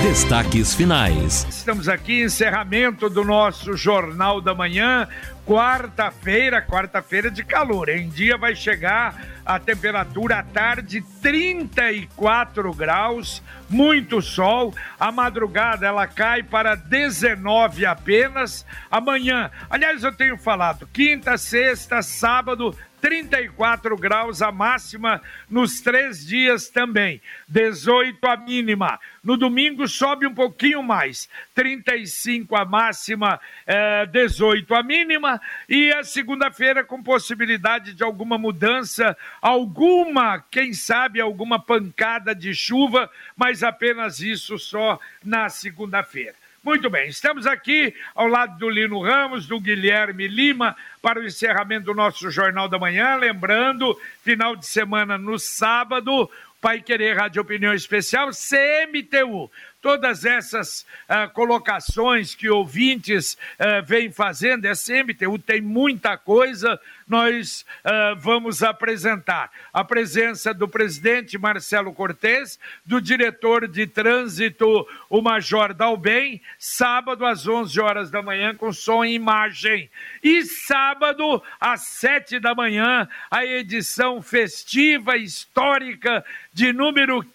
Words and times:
Destaques 0.00 0.74
finais. 0.74 1.46
Estamos 1.48 1.88
aqui, 1.88 2.22
encerramento 2.22 3.10
do 3.10 3.24
nosso 3.24 3.76
Jornal 3.76 4.40
da 4.40 4.54
Manhã. 4.54 5.06
Quarta-feira, 5.46 6.62
quarta-feira 6.62 7.30
de 7.30 7.44
calor. 7.44 7.88
Em 7.88 8.08
dia 8.08 8.36
vai 8.36 8.54
chegar 8.56 9.24
a 9.44 9.58
temperatura 9.58 10.38
à 10.38 10.42
tarde 10.42 11.04
34 11.20 12.72
graus, 12.72 13.42
muito 13.68 14.22
sol. 14.22 14.74
A 14.98 15.12
madrugada 15.12 15.86
ela 15.86 16.06
cai 16.06 16.42
para 16.42 16.74
19 16.74 17.84
apenas. 17.84 18.64
Amanhã, 18.90 19.50
aliás, 19.68 20.02
eu 20.02 20.12
tenho 20.12 20.38
falado, 20.38 20.88
quinta, 20.92 21.36
sexta, 21.36 22.02
sábado, 22.02 22.74
34 23.02 23.96
graus 23.96 24.40
a 24.40 24.52
máxima 24.52 25.20
nos 25.50 25.80
três 25.80 26.24
dias 26.24 26.68
também, 26.68 27.20
18 27.48 28.24
a 28.24 28.36
mínima. 28.36 29.00
No 29.24 29.36
domingo 29.36 29.88
sobe 29.88 30.24
um 30.24 30.32
pouquinho 30.32 30.84
mais, 30.84 31.28
35 31.52 32.54
a 32.54 32.64
máxima, 32.64 33.40
é, 33.66 34.06
18 34.06 34.72
a 34.72 34.84
mínima. 34.84 35.40
E 35.68 35.92
a 35.92 36.04
segunda-feira 36.04 36.84
com 36.84 37.02
possibilidade 37.02 37.92
de 37.92 38.04
alguma 38.04 38.38
mudança, 38.38 39.16
alguma, 39.40 40.38
quem 40.38 40.72
sabe, 40.72 41.20
alguma 41.20 41.58
pancada 41.58 42.32
de 42.32 42.54
chuva, 42.54 43.10
mas 43.36 43.64
apenas 43.64 44.20
isso 44.20 44.56
só 44.60 45.00
na 45.24 45.48
segunda-feira. 45.48 46.41
Muito 46.64 46.88
bem, 46.88 47.08
estamos 47.08 47.44
aqui 47.44 47.92
ao 48.14 48.28
lado 48.28 48.56
do 48.56 48.70
Lino 48.70 49.02
Ramos, 49.02 49.48
do 49.48 49.58
Guilherme 49.58 50.28
Lima, 50.28 50.76
para 51.02 51.18
o 51.18 51.24
encerramento 51.24 51.86
do 51.86 51.94
nosso 51.94 52.30
Jornal 52.30 52.68
da 52.68 52.78
Manhã. 52.78 53.16
Lembrando, 53.16 54.00
final 54.22 54.54
de 54.54 54.64
semana 54.64 55.18
no 55.18 55.40
sábado, 55.40 56.30
Pai 56.60 56.80
Querer 56.80 57.16
Rádio 57.16 57.42
Opinião 57.42 57.74
Especial, 57.74 58.30
CMTU 58.30 59.50
todas 59.82 60.24
essas 60.24 60.86
uh, 61.08 61.28
colocações 61.34 62.36
que 62.36 62.48
ouvintes 62.48 63.34
uh, 63.34 63.84
vêm 63.84 64.12
fazendo, 64.12 64.64
a 64.66 64.72
CMTU 64.74 65.38
tem 65.40 65.60
muita 65.60 66.16
coisa, 66.16 66.80
nós 67.08 67.66
uh, 67.84 68.16
vamos 68.16 68.62
apresentar 68.62 69.50
a 69.72 69.82
presença 69.82 70.54
do 70.54 70.68
presidente 70.68 71.36
Marcelo 71.36 71.92
Cortes, 71.92 72.60
do 72.86 73.00
diretor 73.00 73.66
de 73.66 73.86
trânsito, 73.86 74.86
o 75.10 75.20
Major 75.20 75.74
Dalben, 75.74 76.40
sábado 76.58 77.26
às 77.26 77.46
11 77.46 77.80
horas 77.80 78.10
da 78.10 78.22
manhã 78.22 78.54
com 78.54 78.72
som 78.72 79.04
e 79.04 79.14
imagem. 79.14 79.90
E 80.22 80.44
sábado 80.44 81.42
às 81.60 81.82
7 81.82 82.38
da 82.38 82.54
manhã, 82.54 83.08
a 83.28 83.44
edição 83.44 84.22
festiva 84.22 85.16
histórica 85.16 86.24
de 86.52 86.72
número 86.72 87.22
15 87.22 87.32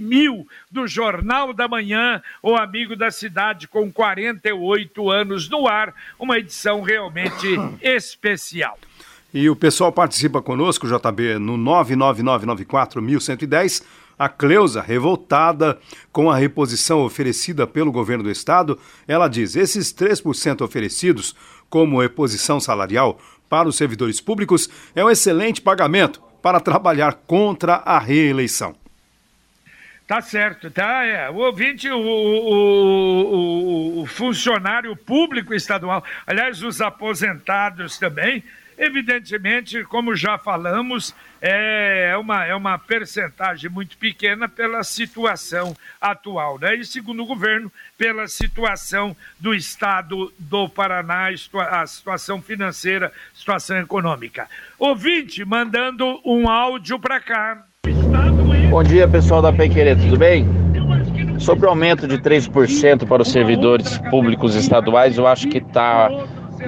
mil 0.00 0.46
do 0.70 0.86
Jornal 0.86 1.52
da 1.52 1.68
Manhã, 1.68 2.22
o 2.42 2.56
Amigo 2.56 2.96
da 2.96 3.10
Cidade, 3.10 3.68
com 3.68 3.92
48 3.92 5.10
anos 5.10 5.46
no 5.48 5.66
ar, 5.66 5.92
uma 6.18 6.38
edição 6.38 6.82
realmente 6.82 7.46
especial. 7.82 8.78
E 9.32 9.48
o 9.48 9.54
pessoal 9.54 9.92
participa 9.92 10.42
conosco, 10.42 10.88
JB, 10.88 11.38
no 11.38 11.56
99994-1110. 11.58 13.84
A 14.18 14.28
Cleusa, 14.28 14.82
revoltada 14.82 15.78
com 16.12 16.28
a 16.30 16.36
reposição 16.36 17.04
oferecida 17.04 17.66
pelo 17.66 17.90
governo 17.90 18.24
do 18.24 18.30
estado, 18.30 18.78
ela 19.08 19.28
diz: 19.28 19.56
esses 19.56 19.94
3% 19.94 20.62
oferecidos 20.62 21.34
como 21.70 22.00
reposição 22.00 22.60
salarial 22.60 23.18
para 23.48 23.66
os 23.68 23.76
servidores 23.76 24.20
públicos 24.20 24.68
é 24.94 25.02
um 25.04 25.10
excelente 25.10 25.62
pagamento 25.62 26.20
para 26.42 26.60
trabalhar 26.60 27.14
contra 27.26 27.76
a 27.76 27.98
reeleição. 27.98 28.79
Tá 30.10 30.20
certo, 30.20 30.72
tá? 30.72 31.04
É. 31.04 31.30
O 31.30 31.36
ouvinte, 31.36 31.88
o, 31.88 31.96
o, 31.96 33.36
o, 33.36 34.02
o, 34.02 34.06
funcionário 34.06 34.96
público 34.96 35.54
estadual, 35.54 36.04
aliás, 36.26 36.64
os 36.64 36.80
aposentados 36.80 37.96
também, 37.96 38.42
evidentemente, 38.76 39.84
como 39.84 40.16
já 40.16 40.36
falamos, 40.36 41.14
é 41.40 42.12
uma, 42.18 42.44
é 42.44 42.52
uma 42.56 42.76
percentagem 42.76 43.70
muito 43.70 43.96
pequena 43.98 44.48
pela 44.48 44.82
situação 44.82 45.76
atual, 46.00 46.58
né? 46.58 46.74
E 46.74 46.84
segundo 46.84 47.22
o 47.22 47.26
governo, 47.26 47.70
pela 47.96 48.26
situação 48.26 49.16
do 49.38 49.54
estado 49.54 50.32
do 50.36 50.68
Paraná, 50.68 51.28
a 51.70 51.86
situação 51.86 52.42
financeira, 52.42 53.12
situação 53.32 53.78
econômica. 53.78 54.48
Ouvinte 54.76 55.44
mandando 55.44 56.20
um 56.24 56.48
áudio 56.50 56.98
para 56.98 57.20
cá. 57.20 57.64
Bom 58.70 58.84
dia, 58.84 59.08
pessoal 59.08 59.42
da 59.42 59.52
Pequerê, 59.52 59.96
tudo 59.96 60.16
bem? 60.16 60.46
Sobre 61.40 61.66
o 61.66 61.70
aumento 61.70 62.06
de 62.06 62.18
3% 62.18 63.04
para 63.04 63.20
os 63.20 63.28
servidores 63.28 63.98
públicos 64.10 64.54
estaduais, 64.54 65.18
eu 65.18 65.26
acho 65.26 65.48
que 65.48 65.58
está 65.58 66.08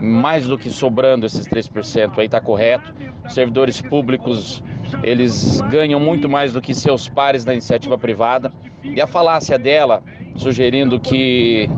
mais 0.00 0.48
do 0.48 0.58
que 0.58 0.68
sobrando 0.68 1.24
esses 1.26 1.46
3%, 1.46 2.18
aí 2.18 2.26
está 2.26 2.40
correto. 2.40 2.92
Os 3.24 3.32
servidores 3.32 3.80
públicos, 3.80 4.64
eles 5.04 5.60
ganham 5.70 6.00
muito 6.00 6.28
mais 6.28 6.52
do 6.52 6.60
que 6.60 6.74
seus 6.74 7.08
pares 7.08 7.44
da 7.44 7.52
iniciativa 7.52 7.96
privada. 7.96 8.52
E 8.82 9.00
a 9.00 9.06
falácia 9.06 9.56
dela, 9.56 10.02
sugerindo 10.34 10.98
que 10.98 11.70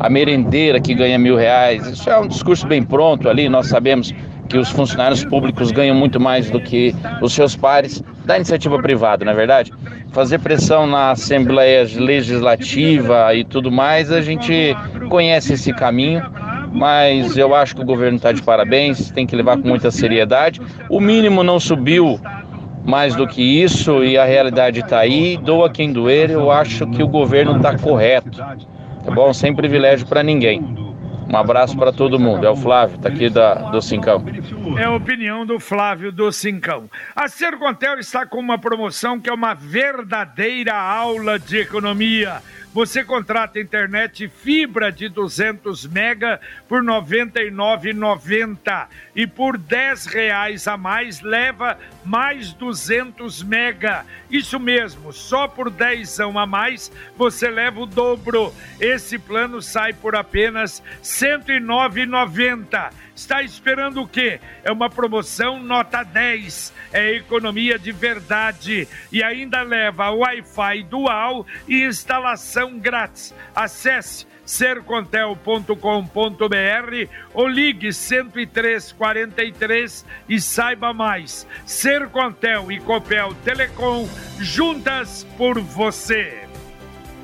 a 0.00 0.10
merendeira 0.10 0.80
que 0.80 0.94
ganha 0.94 1.16
mil 1.16 1.36
reais, 1.36 1.86
isso 1.86 2.10
é 2.10 2.18
um 2.18 2.26
discurso 2.26 2.66
bem 2.66 2.82
pronto 2.82 3.28
ali, 3.28 3.48
nós 3.48 3.68
sabemos 3.68 4.12
que 4.48 4.58
os 4.58 4.68
funcionários 4.68 5.24
públicos 5.24 5.70
ganham 5.70 5.94
muito 5.94 6.18
mais 6.18 6.50
do 6.50 6.60
que 6.60 6.92
os 7.22 7.32
seus 7.32 7.54
pares 7.54 8.02
da 8.30 8.36
iniciativa 8.36 8.80
privada, 8.80 9.24
não 9.24 9.32
é 9.32 9.34
verdade? 9.34 9.72
Fazer 10.12 10.38
pressão 10.38 10.86
na 10.86 11.10
Assembleia 11.10 11.84
Legislativa 11.96 13.34
e 13.34 13.44
tudo 13.44 13.72
mais, 13.72 14.12
a 14.12 14.20
gente 14.20 14.72
conhece 15.08 15.54
esse 15.54 15.72
caminho, 15.72 16.22
mas 16.72 17.36
eu 17.36 17.52
acho 17.56 17.74
que 17.74 17.82
o 17.82 17.84
governo 17.84 18.18
está 18.18 18.30
de 18.30 18.40
parabéns, 18.40 19.10
tem 19.10 19.26
que 19.26 19.34
levar 19.34 19.56
com 19.56 19.66
muita 19.66 19.90
seriedade. 19.90 20.60
O 20.88 21.00
mínimo 21.00 21.42
não 21.42 21.58
subiu 21.58 22.20
mais 22.84 23.16
do 23.16 23.26
que 23.26 23.42
isso 23.42 24.04
e 24.04 24.16
a 24.16 24.24
realidade 24.24 24.78
está 24.78 25.00
aí. 25.00 25.36
Doa 25.36 25.68
quem 25.68 25.92
doer, 25.92 26.30
eu 26.30 26.52
acho 26.52 26.86
que 26.86 27.02
o 27.02 27.08
governo 27.08 27.56
está 27.56 27.76
correto, 27.76 28.38
tá 28.38 29.12
bom? 29.12 29.32
Sem 29.32 29.52
privilégio 29.52 30.06
para 30.06 30.22
ninguém. 30.22 30.89
Um 31.32 31.36
abraço 31.36 31.76
para 31.76 31.92
todo 31.92 32.18
mundo. 32.18 32.44
É 32.44 32.50
o 32.50 32.56
Flávio, 32.56 32.98
tá 32.98 33.08
aqui 33.08 33.30
da, 33.30 33.54
do 33.70 33.80
Cincão. 33.80 34.24
É 34.76 34.84
a 34.84 34.90
opinião 34.90 35.46
do 35.46 35.60
Flávio 35.60 36.10
do 36.10 36.32
Cincão. 36.32 36.90
A 37.14 37.28
Sercontel 37.28 38.00
está 38.00 38.26
com 38.26 38.38
uma 38.38 38.58
promoção 38.58 39.20
que 39.20 39.30
é 39.30 39.32
uma 39.32 39.54
verdadeira 39.54 40.74
aula 40.74 41.38
de 41.38 41.58
economia. 41.58 42.42
Você 42.72 43.02
contrata 43.02 43.58
internet 43.58 44.28
fibra 44.28 44.92
de 44.92 45.08
200 45.08 45.88
mega 45.88 46.40
por 46.68 46.82
R$ 46.82 46.86
99,90 46.86 48.86
e 49.14 49.26
por 49.26 49.56
R$ 49.56 49.60
reais 50.06 50.68
a 50.68 50.76
mais 50.76 51.20
leva 51.20 51.76
mais 52.04 52.52
200 52.52 53.42
mega. 53.42 54.06
Isso 54.30 54.60
mesmo, 54.60 55.12
só 55.12 55.48
por 55.48 55.68
10 55.68 56.20
a 56.20 56.46
mais 56.46 56.92
você 57.16 57.50
leva 57.50 57.80
o 57.80 57.86
dobro. 57.86 58.54
Esse 58.78 59.18
plano 59.18 59.60
sai 59.60 59.92
por 59.92 60.14
apenas 60.14 60.78
R$ 60.78 60.84
109,90. 61.02 62.92
Está 63.14 63.42
esperando 63.42 64.02
o 64.02 64.08
quê? 64.08 64.40
É 64.62 64.72
uma 64.72 64.88
promoção 64.88 65.62
nota 65.62 66.02
10. 66.02 66.72
É 66.92 67.14
economia 67.14 67.78
de 67.78 67.92
verdade. 67.92 68.88
E 69.12 69.22
ainda 69.22 69.60
leva 69.62 70.10
Wi-Fi 70.10 70.82
dual 70.84 71.46
e 71.68 71.84
instalação 71.84 72.78
grátis. 72.78 73.34
Acesse 73.54 74.26
sercontel.com.br 74.44 75.76
ou 77.32 77.46
ligue 77.46 77.92
10343 77.92 80.04
e 80.28 80.40
saiba 80.40 80.92
mais. 80.92 81.46
Sercontel 81.64 82.72
e 82.72 82.80
Copel 82.80 83.32
Telecom 83.44 84.08
juntas 84.40 85.24
por 85.36 85.60
você. 85.60 86.49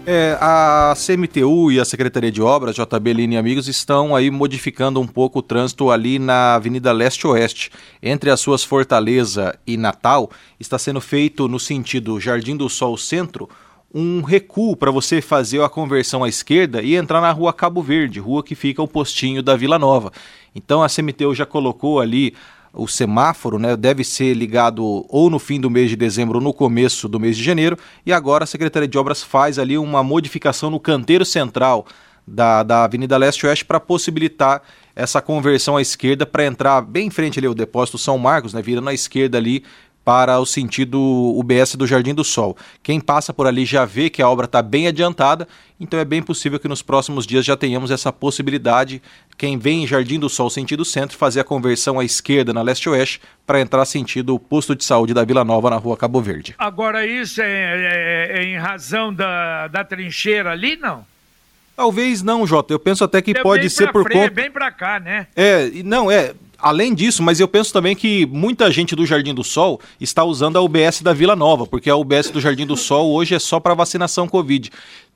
É, 0.08 0.38
a 0.40 0.94
CMTU 0.94 1.72
e 1.72 1.80
a 1.80 1.84
Secretaria 1.84 2.30
de 2.30 2.40
Obras, 2.40 2.76
JB 2.76 3.12
Lini 3.12 3.34
e 3.34 3.38
Amigos, 3.38 3.66
estão 3.66 4.14
aí 4.14 4.30
modificando 4.30 5.00
um 5.00 5.06
pouco 5.06 5.40
o 5.40 5.42
trânsito 5.42 5.90
ali 5.90 6.20
na 6.20 6.54
Avenida 6.54 6.92
Leste-Oeste. 6.92 7.72
Entre 8.00 8.30
as 8.30 8.38
suas 8.38 8.62
Fortaleza 8.62 9.58
e 9.66 9.76
Natal, 9.76 10.30
está 10.60 10.78
sendo 10.78 11.00
feito 11.00 11.48
no 11.48 11.58
sentido 11.58 12.20
Jardim 12.20 12.56
do 12.56 12.68
Sol 12.68 12.96
Centro 12.96 13.48
um 13.92 14.20
recuo 14.22 14.76
para 14.76 14.90
você 14.92 15.20
fazer 15.20 15.62
a 15.62 15.68
conversão 15.68 16.22
à 16.22 16.28
esquerda 16.28 16.82
e 16.82 16.94
entrar 16.94 17.20
na 17.20 17.32
rua 17.32 17.52
Cabo 17.52 17.82
Verde, 17.82 18.20
rua 18.20 18.44
que 18.44 18.54
fica 18.54 18.82
o 18.82 18.86
postinho 18.86 19.42
da 19.42 19.56
Vila 19.56 19.78
Nova. 19.78 20.12
Então 20.54 20.82
a 20.82 20.88
CMTU 20.88 21.34
já 21.34 21.46
colocou 21.46 21.98
ali 21.98 22.34
o 22.76 22.86
semáforo 22.86 23.58
né, 23.58 23.74
deve 23.76 24.04
ser 24.04 24.34
ligado 24.34 25.04
ou 25.08 25.30
no 25.30 25.38
fim 25.38 25.58
do 25.58 25.70
mês 25.70 25.88
de 25.88 25.96
dezembro 25.96 26.38
ou 26.38 26.44
no 26.44 26.52
começo 26.52 27.08
do 27.08 27.18
mês 27.18 27.36
de 27.36 27.42
janeiro, 27.42 27.78
e 28.04 28.12
agora 28.12 28.44
a 28.44 28.46
Secretaria 28.46 28.86
de 28.86 28.98
Obras 28.98 29.22
faz 29.22 29.58
ali 29.58 29.78
uma 29.78 30.02
modificação 30.02 30.70
no 30.70 30.78
canteiro 30.78 31.24
central 31.24 31.86
da, 32.26 32.62
da 32.62 32.84
Avenida 32.84 33.16
Leste-Oeste 33.16 33.64
para 33.64 33.80
possibilitar 33.80 34.62
essa 34.94 35.20
conversão 35.20 35.76
à 35.76 35.82
esquerda 35.82 36.26
para 36.26 36.44
entrar 36.44 36.80
bem 36.80 37.06
em 37.06 37.10
frente 37.10 37.38
ali 37.38 37.46
o 37.46 37.54
depósito 37.54 37.98
São 37.98 38.18
Marcos, 38.18 38.52
né, 38.52 38.60
virando 38.62 38.88
à 38.88 38.94
esquerda 38.94 39.38
ali 39.38 39.64
para 40.06 40.38
o 40.38 40.46
sentido 40.46 41.00
UBS 41.36 41.74
do 41.74 41.84
Jardim 41.84 42.14
do 42.14 42.22
Sol. 42.22 42.56
Quem 42.80 43.00
passa 43.00 43.34
por 43.34 43.44
ali 43.44 43.64
já 43.64 43.84
vê 43.84 44.08
que 44.08 44.22
a 44.22 44.28
obra 44.30 44.44
está 44.44 44.62
bem 44.62 44.86
adiantada, 44.86 45.48
então 45.80 45.98
é 45.98 46.04
bem 46.04 46.22
possível 46.22 46.60
que 46.60 46.68
nos 46.68 46.80
próximos 46.80 47.26
dias 47.26 47.44
já 47.44 47.56
tenhamos 47.56 47.90
essa 47.90 48.12
possibilidade. 48.12 49.02
Quem 49.36 49.58
vem 49.58 49.82
em 49.82 49.86
Jardim 49.86 50.20
do 50.20 50.28
Sol 50.28 50.48
sentido 50.48 50.84
centro, 50.84 51.18
fazer 51.18 51.40
a 51.40 51.44
conversão 51.44 51.98
à 51.98 52.04
esquerda 52.04 52.52
na 52.52 52.62
leste-oeste 52.62 53.20
para 53.44 53.60
entrar 53.60 53.84
sentido 53.84 54.32
o 54.32 54.38
posto 54.38 54.76
de 54.76 54.84
saúde 54.84 55.12
da 55.12 55.24
Vila 55.24 55.42
Nova 55.44 55.70
na 55.70 55.76
rua 55.76 55.96
Cabo 55.96 56.20
Verde. 56.20 56.54
Agora, 56.56 57.04
isso 57.04 57.42
é, 57.42 57.48
é, 57.48 58.38
é 58.38 58.44
em 58.44 58.56
razão 58.56 59.12
da, 59.12 59.66
da 59.66 59.82
trincheira 59.82 60.52
ali, 60.52 60.76
não? 60.76 61.04
Talvez 61.76 62.22
não, 62.22 62.46
Jota. 62.46 62.72
Eu 62.72 62.78
penso 62.78 63.04
até 63.04 63.20
que 63.20 63.32
é 63.32 63.42
pode 63.42 63.68
ser 63.68 63.92
por 63.92 64.10
conta. 64.10 64.30
Bem 64.30 64.50
para 64.50 64.70
cá, 64.70 64.98
né? 64.98 65.26
É, 65.36 65.68
não, 65.84 66.10
é. 66.10 66.32
Além 66.58 66.94
disso, 66.94 67.22
mas 67.22 67.38
eu 67.38 67.46
penso 67.46 67.72
também 67.72 67.94
que 67.94 68.26
muita 68.26 68.70
gente 68.70 68.96
do 68.96 69.04
Jardim 69.04 69.34
do 69.34 69.44
Sol 69.44 69.80
está 70.00 70.24
usando 70.24 70.56
a 70.56 70.62
UBS 70.62 71.02
da 71.02 71.12
Vila 71.12 71.36
Nova, 71.36 71.66
porque 71.66 71.90
a 71.90 71.96
UBS 71.96 72.30
do 72.30 72.40
Jardim 72.40 72.66
do 72.66 72.76
Sol 72.76 73.12
hoje 73.12 73.34
é 73.34 73.38
só 73.38 73.60
para 73.60 73.74
vacinação 73.74 74.26
Covid. 74.26 74.70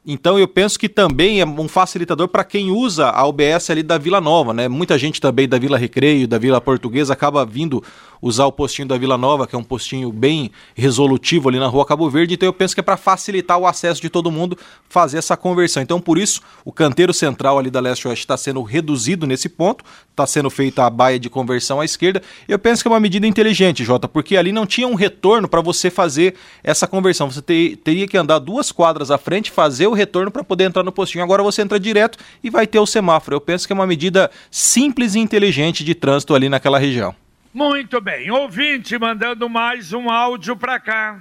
Então 0.04 0.38
eu 0.38 0.48
penso 0.48 0.78
que 0.78 0.88
também 0.88 1.42
é 1.42 1.46
um 1.46 1.68
facilitador 1.68 2.26
para 2.26 2.42
quem 2.42 2.70
usa 2.70 3.10
a 3.10 3.26
UBS 3.26 3.68
ali 3.68 3.82
da 3.82 3.98
Vila 3.98 4.18
Nova, 4.18 4.54
né? 4.54 4.66
Muita 4.66 4.96
gente 4.96 5.20
também 5.20 5.46
da 5.46 5.58
Vila 5.58 5.76
Recreio, 5.76 6.26
da 6.26 6.38
Vila 6.38 6.58
Portuguesa 6.58 7.12
acaba 7.12 7.44
vindo 7.44 7.84
usar 8.22 8.46
o 8.46 8.52
postinho 8.52 8.88
da 8.88 8.96
Vila 8.96 9.18
Nova, 9.18 9.46
que 9.46 9.54
é 9.54 9.58
um 9.58 9.62
postinho 9.62 10.10
bem 10.10 10.50
resolutivo 10.74 11.48
ali 11.48 11.58
na 11.58 11.66
Rua 11.66 11.84
Cabo 11.84 12.08
Verde. 12.08 12.34
Então 12.34 12.46
eu 12.46 12.52
penso 12.52 12.74
que 12.74 12.80
é 12.80 12.82
para 12.82 12.96
facilitar 12.96 13.58
o 13.58 13.66
acesso 13.66 14.00
de 14.00 14.08
todo 14.08 14.30
mundo 14.30 14.56
fazer 14.88 15.18
essa 15.18 15.36
conversão. 15.36 15.82
Então 15.82 16.00
por 16.00 16.16
isso 16.16 16.40
o 16.64 16.72
canteiro 16.72 17.12
central 17.12 17.58
ali 17.58 17.70
da 17.70 17.80
Leste 17.80 18.08
Oeste 18.08 18.24
está 18.24 18.38
sendo 18.38 18.62
reduzido 18.62 19.26
nesse 19.26 19.50
ponto, 19.50 19.84
está 20.10 20.26
sendo 20.26 20.48
feita 20.48 20.84
a 20.84 20.90
baia 20.90 21.18
de 21.18 21.28
conversão 21.28 21.78
à 21.78 21.84
esquerda. 21.84 22.22
Eu 22.48 22.58
penso 22.58 22.82
que 22.82 22.88
é 22.88 22.90
uma 22.90 23.00
medida 23.00 23.26
inteligente, 23.26 23.84
Jota, 23.84 24.08
porque 24.08 24.36
ali 24.38 24.50
não 24.50 24.64
tinha 24.64 24.88
um 24.88 24.94
retorno 24.94 25.46
para 25.46 25.60
você 25.60 25.90
fazer 25.90 26.34
essa 26.64 26.86
conversão. 26.86 27.30
Você 27.30 27.42
ter, 27.42 27.76
teria 27.76 28.08
que 28.08 28.16
andar 28.16 28.38
duas 28.38 28.72
quadras 28.72 29.10
à 29.10 29.18
frente, 29.18 29.50
fazer 29.50 29.89
o 29.90 29.94
retorno 29.94 30.30
para 30.30 30.44
poder 30.44 30.64
entrar 30.64 30.82
no 30.82 30.92
postinho. 30.92 31.24
Agora 31.24 31.42
você 31.42 31.62
entra 31.62 31.78
direto 31.78 32.18
e 32.42 32.50
vai 32.50 32.66
ter 32.66 32.78
o 32.78 32.86
semáforo. 32.86 33.36
Eu 33.36 33.40
penso 33.40 33.66
que 33.66 33.72
é 33.72 33.74
uma 33.74 33.86
medida 33.86 34.30
simples 34.50 35.14
e 35.14 35.18
inteligente 35.18 35.84
de 35.84 35.94
trânsito 35.94 36.34
ali 36.34 36.48
naquela 36.48 36.78
região. 36.78 37.14
Muito 37.52 38.00
bem. 38.00 38.30
Ouvinte 38.30 38.96
mandando 38.98 39.48
mais 39.48 39.92
um 39.92 40.08
áudio 40.08 40.56
para 40.56 40.78
cá. 40.78 41.18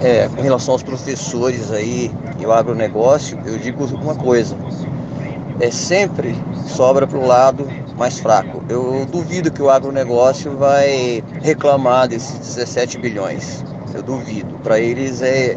É, 0.00 0.28
com 0.28 0.40
relação 0.40 0.74
aos 0.74 0.82
professores 0.82 1.72
aí 1.72 2.08
e 2.38 2.46
o 2.46 2.52
agronegócio, 2.52 3.36
eu 3.44 3.58
digo 3.58 3.84
uma 3.96 4.14
coisa. 4.14 4.56
É 5.60 5.72
sempre 5.72 6.36
sobra 6.68 7.04
para 7.04 7.18
o 7.18 7.26
lado 7.26 7.68
mais 7.96 8.20
fraco. 8.20 8.64
Eu 8.68 9.04
duvido 9.06 9.50
que 9.50 9.60
o 9.60 9.68
agronegócio 9.68 10.56
vai 10.56 11.22
reclamar 11.42 12.06
desses 12.06 12.38
17 12.38 12.98
bilhões. 12.98 13.64
Eu 13.94 14.02
duvido. 14.02 14.58
Para 14.62 14.78
eles 14.78 15.22
é 15.22 15.56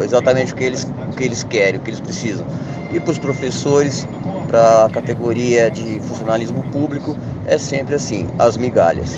exatamente 0.00 0.52
o 0.52 0.56
que 0.56 0.64
eles, 0.64 0.84
o 0.84 1.16
que 1.16 1.24
eles 1.24 1.42
querem, 1.42 1.80
o 1.80 1.82
que 1.82 1.90
eles 1.90 2.00
precisam. 2.00 2.46
E 2.92 3.00
para 3.00 3.10
os 3.10 3.18
professores, 3.18 4.06
para 4.48 4.86
a 4.86 4.90
categoria 4.90 5.70
de 5.70 6.00
funcionalismo 6.00 6.62
público, 6.64 7.16
é 7.46 7.58
sempre 7.58 7.94
assim, 7.94 8.26
as 8.38 8.56
migalhas. 8.56 9.16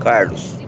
Carlos. 0.00 0.61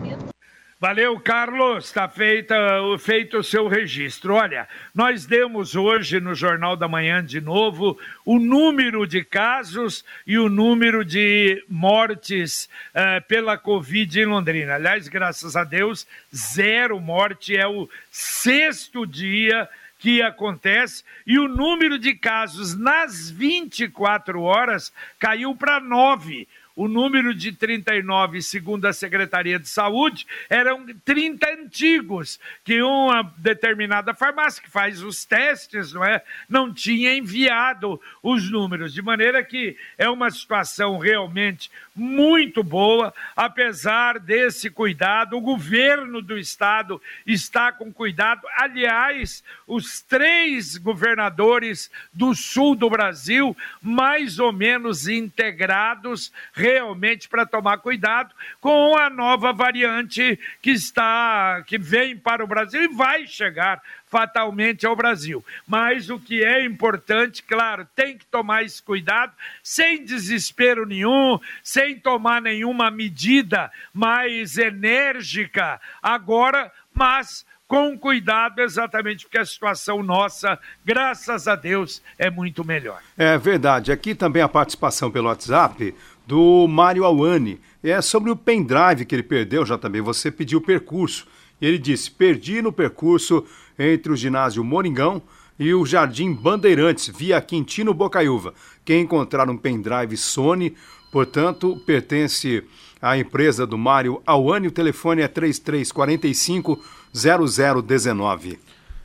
Valeu, 0.85 1.19
Carlos. 1.19 1.87
Está 1.87 2.07
feito 2.07 3.39
o 3.39 3.43
seu 3.43 3.69
registro. 3.69 4.35
Olha, 4.35 4.69
nós 4.95 5.25
demos 5.25 5.75
hoje 5.75 6.21
no 6.21 6.35
Jornal 6.35 6.77
da 6.77 6.87
Manhã 6.87 7.25
de 7.25 7.41
novo 7.41 7.99
o 8.23 8.39
número 8.39 9.07
de 9.07 9.25
casos 9.25 10.05
e 10.27 10.39
o 10.39 10.51
número 10.51 11.03
de 11.03 11.65
mortes 11.71 12.69
uh, 12.91 13.27
pela 13.27 13.57
Covid 13.57 14.21
em 14.21 14.27
Londrina. 14.27 14.75
Aliás, 14.75 15.09
graças 15.09 15.57
a 15.57 15.65
Deus, 15.65 16.07
zero 16.37 17.01
morte. 17.01 17.57
É 17.57 17.67
o 17.67 17.89
sexto 18.11 19.07
dia 19.07 19.67
que 19.99 20.21
acontece 20.21 21.03
e 21.27 21.39
o 21.39 21.49
número 21.49 21.99
de 21.99 22.13
casos 22.15 22.79
nas 22.79 23.31
24 23.31 24.43
horas 24.43 24.93
caiu 25.19 25.57
para 25.57 25.81
9 25.81 26.47
o 26.77 26.89
número 26.89 27.35
de 27.35 27.53
39, 27.53 28.43
segundo 28.43 28.87
a 28.87 28.93
Secretaria 28.93 29.59
de 29.59 29.69
Saúde, 29.69 30.27
eram 30.51 30.87
30 31.05 31.49
antigos, 31.51 32.41
que 32.65 32.83
uma 32.83 33.23
determinada 33.39 34.13
farmácia 34.13 34.63
que 34.63 34.71
faz 34.71 35.03
os 35.03 35.25
testes, 35.25 35.93
não 35.93 36.05
é, 36.05 36.23
não 36.49 36.73
tinha 36.73 37.15
enviado 37.15 38.01
os 38.23 38.51
números, 38.51 38.93
de 38.93 39.03
maneira 39.03 39.43
que 39.45 39.77
é 39.97 40.09
uma 40.09 40.31
situação 40.31 40.99
realmente 40.99 41.71
muito 41.95 42.65
boa, 42.65 43.15
apesar 43.37 44.19
desse 44.19 44.69
cuidado, 44.69 45.37
o 45.37 45.41
governo 45.41 46.21
do 46.21 46.37
estado 46.37 47.01
está 47.25 47.71
com 47.71 47.93
cuidado. 47.93 48.43
Aliás, 48.57 49.45
os 49.67 50.01
três 50.01 50.77
governadores 50.77 51.91
do 52.13 52.35
sul 52.35 52.75
do 52.75 52.91
Brasil, 52.91 53.57
mais 53.81 54.41
ou 54.41 54.53
menos 54.53 55.07
integrados, 55.07 56.33
realmente 56.65 57.29
para 57.29 57.45
tomar 57.45 57.77
cuidado 57.77 58.35
com 58.59 58.97
a 58.97 59.11
nova 59.11 59.53
variante 59.53 60.41
que 60.63 60.71
está, 60.71 61.63
que 61.67 61.77
vem 61.77 62.17
para 62.17 62.43
o 62.43 62.47
Brasil 62.47 62.83
e 62.83 62.89
vai 62.89 63.27
chegar 63.27 63.83
fatalmente 64.07 64.87
ao 64.87 64.97
Brasil. 64.97 65.45
Mas 65.67 66.09
o 66.09 66.19
que 66.19 66.43
é 66.43 66.65
importante, 66.65 67.43
claro, 67.43 67.87
tem 67.95 68.17
que 68.17 68.25
tomar 68.25 68.63
esse 68.63 68.83
cuidado, 68.83 69.35
sem 69.63 70.07
desespero 70.07 70.87
nenhum, 70.87 71.39
sem 71.63 71.99
tomar 71.99 72.41
nenhuma 72.41 72.91
medida 72.91 73.71
mais 73.93 74.57
enérgica 74.57 75.79
agora, 76.03 76.73
mas 76.95 77.45
com 77.67 77.99
cuidado, 77.99 78.61
exatamente 78.61 79.25
porque 79.25 79.39
a 79.39 79.45
situação 79.45 80.03
nossa, 80.03 80.59
graças 80.85 81.49
a 81.49 81.57
Deus, 81.57 82.03
é 82.19 82.31
muito 82.31 82.65
melhor. 82.65 83.01
É 83.17 83.37
verdade. 83.39 83.91
Aqui 83.91 84.15
também 84.15 84.43
a 84.43 84.49
participação 84.49 85.11
pelo 85.11 85.29
WhatsApp 85.29 85.95
do 86.27 86.67
Mário 86.69 87.05
Awane. 87.05 87.61
É 87.83 88.01
sobre 88.01 88.31
o 88.31 88.37
pendrive 88.37 89.05
que 89.05 89.15
ele 89.15 89.23
perdeu, 89.23 89.65
já 89.65 89.77
também. 89.77 90.01
Você 90.01 90.31
pediu 90.31 90.59
o 90.59 90.63
percurso. 90.63 91.27
Ele 91.61 91.79
disse: 91.79 92.11
perdi 92.11 92.63
no 92.63 92.73
percurso 92.73 93.45
entre 93.79 94.13
o 94.13 94.17
ginásio 94.17 94.65
Moringão 94.65 95.23
e 95.59 95.73
o 95.73 95.87
Jardim 95.87 96.33
Bandeirantes, 96.33 97.09
via 97.09 97.41
Quintino 97.41 97.95
Bocaiúva. 97.95 98.55
Quem 98.85 99.03
encontrar 99.03 99.49
um 99.49 99.57
pendrive 99.57 100.17
Sony, 100.17 100.75
portanto, 101.13 101.81
pertence 101.87 102.65
à 103.01 103.17
empresa 103.17 103.67
do 103.67 103.79
Mário 103.79 104.21
Awane. 104.27 104.69
O 104.69 104.73
telefone 104.73 105.23
é 105.23 105.29
3345 105.29 106.83
0019. 107.15 108.59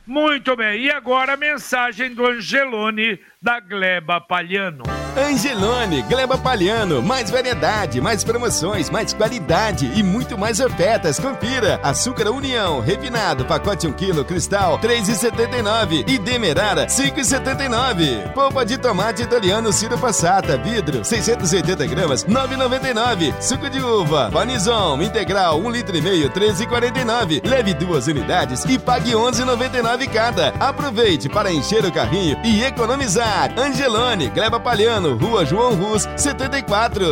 Muito 0.06 0.56
bem, 0.56 0.86
e 0.86 0.90
agora 0.90 1.34
a 1.34 1.36
mensagem 1.36 2.12
do 2.12 2.26
Angelone 2.26 3.20
da 3.42 3.58
Gleba 3.58 4.20
Palhano. 4.20 4.82
Angelone, 5.16 6.02
Gleba 6.02 6.36
Palhano, 6.36 7.02
mais 7.02 7.30
variedade, 7.30 8.00
mais 8.00 8.22
promoções, 8.22 8.90
mais 8.90 9.14
qualidade 9.14 9.90
e 9.96 10.02
muito 10.02 10.36
mais 10.36 10.60
ofertas. 10.60 11.18
Confira. 11.18 11.80
Açúcar 11.82 12.30
União, 12.30 12.80
refinado, 12.80 13.46
pacote 13.46 13.86
1 13.86 13.92
kg, 13.92 14.24
cristal, 14.24 14.78
3,79 14.78 16.04
e 16.06 16.18
Demerara, 16.18 16.86
5,79. 16.86 18.30
Polpa 18.34 18.64
de 18.64 18.76
tomate 18.76 19.22
italiano 19.22 19.72
Ciro 19.72 19.98
Passata, 19.98 20.58
vidro, 20.58 21.02
680 21.02 21.86
gramas, 21.86 22.24
9,99. 22.26 23.40
Suco 23.40 23.70
de 23.70 23.80
uva, 23.80 24.28
Vanizon, 24.28 25.00
integral, 25.00 25.58
1 25.58 25.70
litro 25.70 25.96
e 25.96 26.02
meio, 26.02 26.30
13,49. 26.30 27.48
Leve 27.48 27.72
duas 27.72 28.06
unidades 28.06 28.64
e 28.66 28.78
pague 28.78 29.12
11,99 29.12 30.08
cada. 30.12 30.50
Aproveite 30.60 31.28
para 31.28 31.50
encher 31.50 31.84
o 31.86 31.90
carrinho 31.90 32.38
e 32.44 32.62
economizar. 32.62 33.29
Angelone, 33.30 34.28
Gleba 34.28 34.58
Palhano, 34.58 35.14
Rua 35.14 35.44
João 35.44 35.74
Rus, 35.74 36.02
74. 36.16 37.04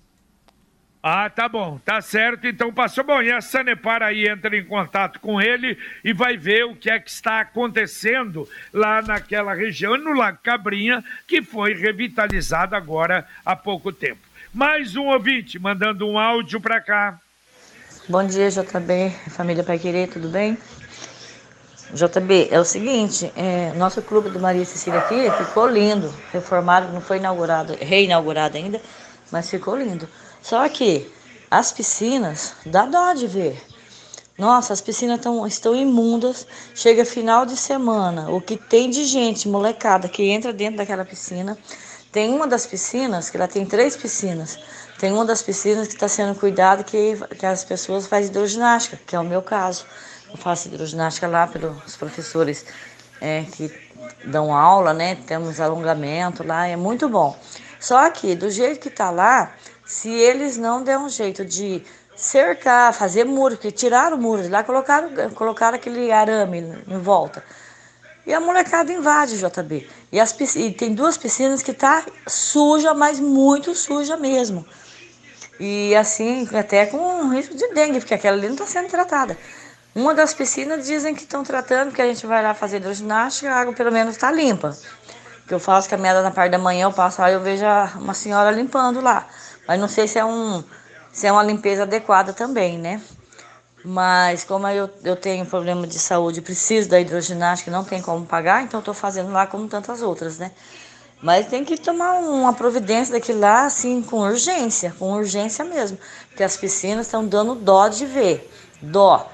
Ah, 1.01 1.29
tá 1.29 1.47
bom, 1.47 1.79
tá 1.83 2.01
certo. 2.01 2.45
Então 2.45 2.73
passou. 2.73 3.03
Bom, 3.03 3.21
e 3.21 3.31
a 3.31 3.39
Sanepar 3.39 4.03
aí 4.03 4.27
entra 4.27 4.55
em 4.55 4.65
contato 4.65 5.19
com 5.19 5.41
ele 5.41 5.77
e 6.03 6.11
vai 6.11 6.35
ver 6.35 6.65
o 6.65 6.75
que 6.75 6.89
é 6.89 6.99
que 6.99 7.09
está 7.09 7.39
acontecendo 7.39 8.47
lá 8.73 9.01
naquela 9.01 9.53
região, 9.53 9.97
no 9.97 10.13
Lago 10.13 10.39
Cabrinha, 10.43 11.03
que 11.25 11.41
foi 11.41 11.73
revitalizado 11.73 12.75
agora 12.75 13.25
há 13.45 13.55
pouco 13.55 13.93
tempo. 13.93 14.19
Mais 14.53 14.95
um 14.95 15.05
ouvinte 15.05 15.57
mandando 15.57 16.05
um 16.05 16.19
áudio 16.19 16.59
para 16.59 16.81
cá. 16.81 17.17
Bom 18.09 18.25
dia, 18.25 18.49
JB, 18.49 19.11
família 19.29 19.63
Pai 19.63 19.79
Querer, 19.79 20.07
tudo 20.07 20.27
bem? 20.29 20.57
JB, 21.93 22.49
é 22.51 22.59
o 22.59 22.65
seguinte, 22.65 23.31
é, 23.35 23.71
nosso 23.75 24.01
clube 24.01 24.29
do 24.29 24.39
Maria 24.39 24.65
Cecília 24.65 24.99
aqui 24.99 25.29
ficou 25.43 25.67
lindo, 25.67 26.13
reformado, 26.33 26.91
não 26.91 27.01
foi 27.01 27.17
inaugurado, 27.17 27.77
reinaugurado 27.79 28.57
ainda, 28.57 28.81
mas 29.31 29.49
ficou 29.49 29.77
lindo. 29.77 30.07
Só 30.41 30.67
que 30.69 31.11
as 31.49 31.71
piscinas, 31.71 32.53
dá 32.65 32.85
dó 32.85 33.13
de 33.13 33.27
ver. 33.27 33.61
Nossa, 34.37 34.71
as 34.71 34.79
piscinas 34.79 35.19
tão, 35.19 35.45
estão 35.45 35.75
imundas. 35.75 36.47
Chega 36.73 37.03
final 37.03 37.45
de 37.45 37.57
semana, 37.57 38.29
o 38.29 38.39
que 38.39 38.55
tem 38.55 38.89
de 38.89 39.03
gente, 39.03 39.49
molecada, 39.49 40.07
que 40.07 40.23
entra 40.29 40.53
dentro 40.53 40.77
daquela 40.77 41.03
piscina. 41.03 41.57
Tem 42.11 42.29
uma 42.29 42.47
das 42.47 42.65
piscinas, 42.65 43.29
que 43.29 43.37
ela 43.37 43.47
tem 43.47 43.65
três 43.65 43.97
piscinas. 43.97 44.57
Tem 44.97 45.11
uma 45.11 45.25
das 45.25 45.41
piscinas 45.41 45.87
que 45.87 45.93
está 45.93 46.07
sendo 46.07 46.39
cuidada, 46.39 46.83
que, 46.83 47.17
que 47.37 47.45
as 47.45 47.63
pessoas 47.63 48.07
fazem 48.07 48.29
hidroginástica, 48.29 48.97
que 49.05 49.15
é 49.15 49.19
o 49.19 49.23
meu 49.23 49.41
caso. 49.41 49.85
Eu 50.29 50.37
faço 50.37 50.67
hidroginástica 50.67 51.27
lá 51.27 51.47
pelos 51.47 51.95
professores 51.97 52.65
é, 53.19 53.43
que 53.43 53.71
dão 54.25 54.53
aula, 54.53 54.93
né? 54.93 55.15
Temos 55.15 55.59
alongamento 55.59 56.45
lá, 56.45 56.67
é 56.67 56.75
muito 56.75 57.09
bom. 57.09 57.37
Só 57.79 58.09
que, 58.09 58.35
do 58.35 58.49
jeito 58.49 58.79
que 58.79 58.89
está 58.89 59.09
lá, 59.09 59.53
se 59.89 60.07
eles 60.07 60.55
não 60.55 60.83
der 60.83 60.99
um 60.99 61.09
jeito 61.09 61.43
de 61.43 61.81
cercar, 62.15 62.93
fazer 62.93 63.25
muro, 63.25 63.55
porque 63.55 63.71
tiraram 63.71 64.17
o 64.17 64.21
muro 64.21 64.43
de 64.43 64.47
lá, 64.47 64.63
colocaram, 64.63 65.09
colocaram 65.31 65.75
aquele 65.75 66.11
arame 66.11 66.59
em 66.87 66.99
volta. 66.99 67.43
E 68.23 68.31
a 68.31 68.39
molecada 68.39 68.93
invade 68.93 69.33
o 69.33 69.49
JB. 69.49 69.89
E, 70.11 70.19
as, 70.19 70.37
e 70.55 70.71
tem 70.71 70.93
duas 70.93 71.17
piscinas 71.17 71.63
que 71.63 71.73
tá 71.73 72.05
suja, 72.27 72.93
mas 72.93 73.19
muito 73.19 73.73
suja 73.73 74.15
mesmo. 74.15 74.63
E 75.59 75.95
assim, 75.95 76.47
até 76.53 76.85
com 76.85 77.29
risco 77.29 77.55
de 77.55 77.73
dengue, 77.73 77.99
porque 77.99 78.13
aquela 78.13 78.37
ali 78.37 78.45
não 78.45 78.53
está 78.53 78.67
sendo 78.67 78.89
tratada. 78.89 79.35
Uma 79.95 80.13
das 80.13 80.35
piscinas 80.35 80.85
dizem 80.85 81.15
que 81.15 81.23
estão 81.23 81.43
tratando, 81.43 81.91
que 81.91 82.01
a 82.01 82.05
gente 82.05 82.27
vai 82.27 82.43
lá 82.43 82.53
fazer 82.53 82.77
hidroginástica, 82.77 83.51
a 83.51 83.61
água 83.61 83.73
pelo 83.73 83.91
menos 83.91 84.13
está 84.13 84.31
limpa. 84.31 84.77
Que 85.47 85.53
eu 85.55 85.59
faço 85.59 85.89
caminhada 85.89 86.21
na 86.21 86.29
parte 86.29 86.51
da 86.51 86.59
manhã, 86.59 86.83
eu 86.83 86.93
passo 86.93 87.19
lá 87.21 87.31
e 87.31 87.33
eu 87.33 87.41
vejo 87.41 87.65
uma 87.95 88.13
senhora 88.13 88.51
limpando 88.51 89.01
lá. 89.01 89.27
Mas 89.69 89.79
não 89.79 89.87
sei 89.87 90.07
se 90.07 90.17
é, 90.17 90.25
um, 90.25 90.63
se 91.13 91.27
é 91.27 91.31
uma 91.31 91.43
limpeza 91.43 91.83
adequada 91.83 92.33
também, 92.33 92.75
né? 92.75 92.99
Mas 93.85 94.43
como 94.43 94.67
eu, 94.67 94.89
eu 95.03 95.15
tenho 95.15 95.45
problema 95.45 95.85
de 95.85 95.99
saúde, 95.99 96.41
preciso 96.41 96.89
da 96.89 96.99
hidroginástica, 96.99 97.69
não 97.69 97.83
tem 97.83 98.01
como 98.01 98.25
pagar, 98.25 98.63
então 98.63 98.79
estou 98.79 98.95
fazendo 98.95 99.31
lá 99.31 99.45
como 99.45 99.67
tantas 99.67 100.01
outras, 100.01 100.39
né? 100.39 100.51
Mas 101.21 101.45
tem 101.49 101.63
que 101.63 101.77
tomar 101.77 102.13
uma 102.13 102.51
providência 102.51 103.13
daquilo 103.13 103.41
lá, 103.41 103.65
assim, 103.65 104.01
com 104.01 104.21
urgência, 104.21 104.95
com 104.97 105.13
urgência 105.13 105.63
mesmo. 105.63 105.99
Porque 106.29 106.41
as 106.41 106.57
piscinas 106.57 107.05
estão 107.05 107.23
dando 107.23 107.53
dó 107.53 107.87
de 107.89 108.07
ver. 108.07 108.51
Dó. 108.81 109.31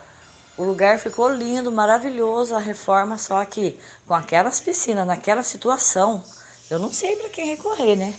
O 0.58 0.66
lugar 0.66 1.00
ficou 1.00 1.30
lindo, 1.30 1.72
maravilhoso, 1.72 2.54
a 2.54 2.60
reforma, 2.60 3.18
só 3.18 3.46
que 3.46 3.80
com 4.06 4.14
aquelas 4.14 4.60
piscinas, 4.60 5.08
naquela 5.08 5.44
situação, 5.44 6.22
eu 6.70 6.78
não 6.78 6.92
sei 6.92 7.16
para 7.16 7.30
quem 7.30 7.46
recorrer, 7.46 7.96
né? 7.96 8.14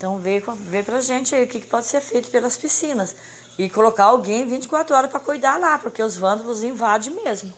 Então 0.00 0.16
vê, 0.16 0.42
vê 0.60 0.82
pra 0.82 1.02
gente 1.02 1.34
aí 1.34 1.44
o 1.44 1.46
que, 1.46 1.60
que 1.60 1.66
pode 1.66 1.84
ser 1.84 2.00
feito 2.00 2.30
pelas 2.30 2.56
piscinas. 2.56 3.14
E 3.58 3.68
colocar 3.68 4.04
alguém 4.04 4.48
24 4.48 4.96
horas 4.96 5.10
para 5.10 5.20
cuidar 5.20 5.58
lá, 5.58 5.78
porque 5.78 6.02
os 6.02 6.16
vândalos 6.16 6.64
invadem 6.64 7.22
mesmo. 7.22 7.52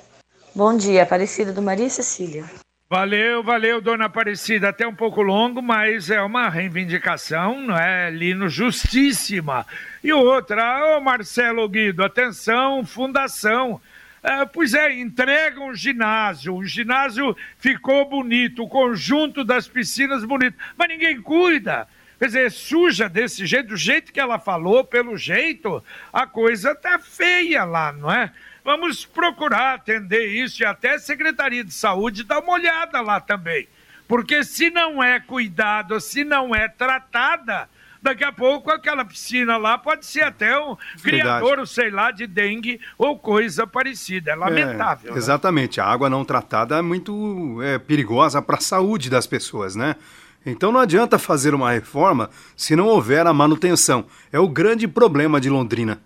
Bom 0.52 0.76
dia, 0.76 1.04
Aparecida 1.04 1.52
do 1.52 1.62
Maria 1.62 1.88
Cecília. 1.88 2.44
Valeu, 2.90 3.44
valeu, 3.44 3.80
dona 3.80 4.06
Aparecida. 4.06 4.70
Até 4.70 4.84
um 4.84 4.94
pouco 4.94 5.22
longo, 5.22 5.62
mas 5.62 6.10
é 6.10 6.20
uma 6.20 6.48
reivindicação, 6.48 7.60
não 7.60 7.78
é? 7.78 8.10
Lino 8.10 8.48
justíssima. 8.48 9.64
E 10.02 10.12
outra, 10.12 10.96
ô 10.96 11.00
Marcelo 11.00 11.68
Guido, 11.68 12.02
atenção, 12.02 12.84
fundação. 12.84 13.80
É, 14.20 14.44
pois 14.46 14.74
é, 14.74 14.92
entrega 14.98 15.60
um 15.60 15.72
ginásio. 15.72 16.56
O 16.56 16.64
ginásio 16.64 17.36
ficou 17.56 18.04
bonito, 18.08 18.64
o 18.64 18.68
conjunto 18.68 19.44
das 19.44 19.68
piscinas 19.68 20.24
bonito, 20.24 20.56
mas 20.76 20.88
ninguém 20.88 21.22
cuida. 21.22 21.86
Quer 22.22 22.26
dizer, 22.26 22.52
suja 22.52 23.08
desse 23.08 23.44
jeito, 23.46 23.70
do 23.70 23.76
jeito 23.76 24.12
que 24.12 24.20
ela 24.20 24.38
falou, 24.38 24.84
pelo 24.84 25.16
jeito, 25.16 25.82
a 26.12 26.24
coisa 26.24 26.72
tá 26.72 26.96
feia 26.96 27.64
lá, 27.64 27.90
não 27.90 28.12
é? 28.12 28.30
Vamos 28.64 29.04
procurar 29.04 29.74
atender 29.74 30.28
isso 30.28 30.62
e 30.62 30.64
até 30.64 30.94
a 30.94 30.98
Secretaria 31.00 31.64
de 31.64 31.74
Saúde 31.74 32.22
dar 32.22 32.38
uma 32.38 32.52
olhada 32.52 33.00
lá 33.00 33.18
também. 33.18 33.66
Porque 34.06 34.44
se 34.44 34.70
não 34.70 35.02
é 35.02 35.18
cuidado, 35.18 36.00
se 36.00 36.22
não 36.22 36.54
é 36.54 36.68
tratada, 36.68 37.68
daqui 38.00 38.22
a 38.22 38.30
pouco 38.30 38.70
aquela 38.70 39.04
piscina 39.04 39.56
lá 39.56 39.76
pode 39.76 40.06
ser 40.06 40.22
até 40.22 40.56
um 40.56 40.76
criador, 41.02 41.66
sei 41.66 41.90
lá, 41.90 42.12
de 42.12 42.28
dengue 42.28 42.80
ou 42.96 43.18
coisa 43.18 43.66
parecida. 43.66 44.30
É 44.30 44.36
lamentável. 44.36 45.10
É, 45.10 45.14
né? 45.14 45.18
exatamente. 45.18 45.80
A 45.80 45.86
água 45.86 46.08
não 46.08 46.24
tratada 46.24 46.78
é 46.78 46.82
muito 46.82 47.60
é, 47.64 47.80
perigosa 47.80 48.40
para 48.40 48.58
a 48.58 48.60
saúde 48.60 49.10
das 49.10 49.26
pessoas, 49.26 49.74
né? 49.74 49.96
Então 50.44 50.72
não 50.72 50.80
adianta 50.80 51.18
fazer 51.18 51.54
uma 51.54 51.70
reforma 51.70 52.30
se 52.56 52.74
não 52.74 52.86
houver 52.86 53.26
a 53.26 53.32
manutenção. 53.32 54.04
É 54.32 54.38
o 54.38 54.48
grande 54.48 54.88
problema 54.88 55.40
de 55.40 55.48
Londrina. 55.48 56.00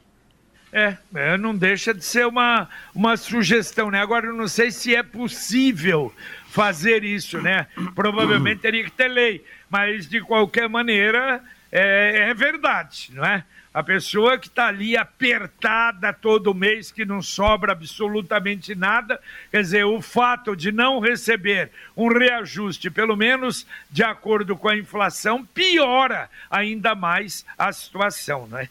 É, 0.74 0.96
é, 1.14 1.38
não 1.38 1.54
deixa 1.54 1.94
de 1.94 2.04
ser 2.04 2.26
uma, 2.26 2.70
uma 2.96 3.18
sugestão, 3.18 3.92
né? 3.92 4.00
Agora, 4.00 4.28
eu 4.28 4.34
não 4.34 4.48
sei 4.48 4.72
se 4.72 4.96
é 4.96 5.04
possível 5.04 6.14
fazer 6.48 7.04
isso, 7.04 7.42
né? 7.42 7.68
Provavelmente 7.94 8.62
teria 8.62 8.84
que 8.84 8.92
ter 8.92 9.10
lei, 9.10 9.44
mas 9.70 10.08
de 10.08 10.22
qualquer 10.22 10.70
maneira 10.70 11.44
é, 11.72 12.30
é 12.30 12.34
verdade, 12.34 13.12
não 13.14 13.24
é? 13.24 13.44
A 13.74 13.82
pessoa 13.82 14.38
que 14.38 14.48
está 14.48 14.68
ali 14.68 14.98
apertada 14.98 16.12
todo 16.12 16.54
mês, 16.54 16.92
que 16.92 17.06
não 17.06 17.22
sobra 17.22 17.72
absolutamente 17.72 18.76
nada, 18.76 19.18
quer 19.50 19.62
dizer, 19.62 19.86
o 19.86 20.02
fato 20.02 20.58
de 20.58 20.74
não 20.74 21.00
receber 21.00 21.72
um 21.96 22.10
reajuste, 22.10 22.90
pelo 22.90 23.16
menos 23.16 23.66
de 23.90 24.04
acordo 24.04 24.58
com 24.58 24.68
a 24.68 24.78
inflação, 24.78 25.46
piora 25.46 26.30
ainda 26.50 26.94
mais 26.94 27.46
a 27.58 27.72
situação, 27.72 28.46
não 28.46 28.60
é? 28.60 28.68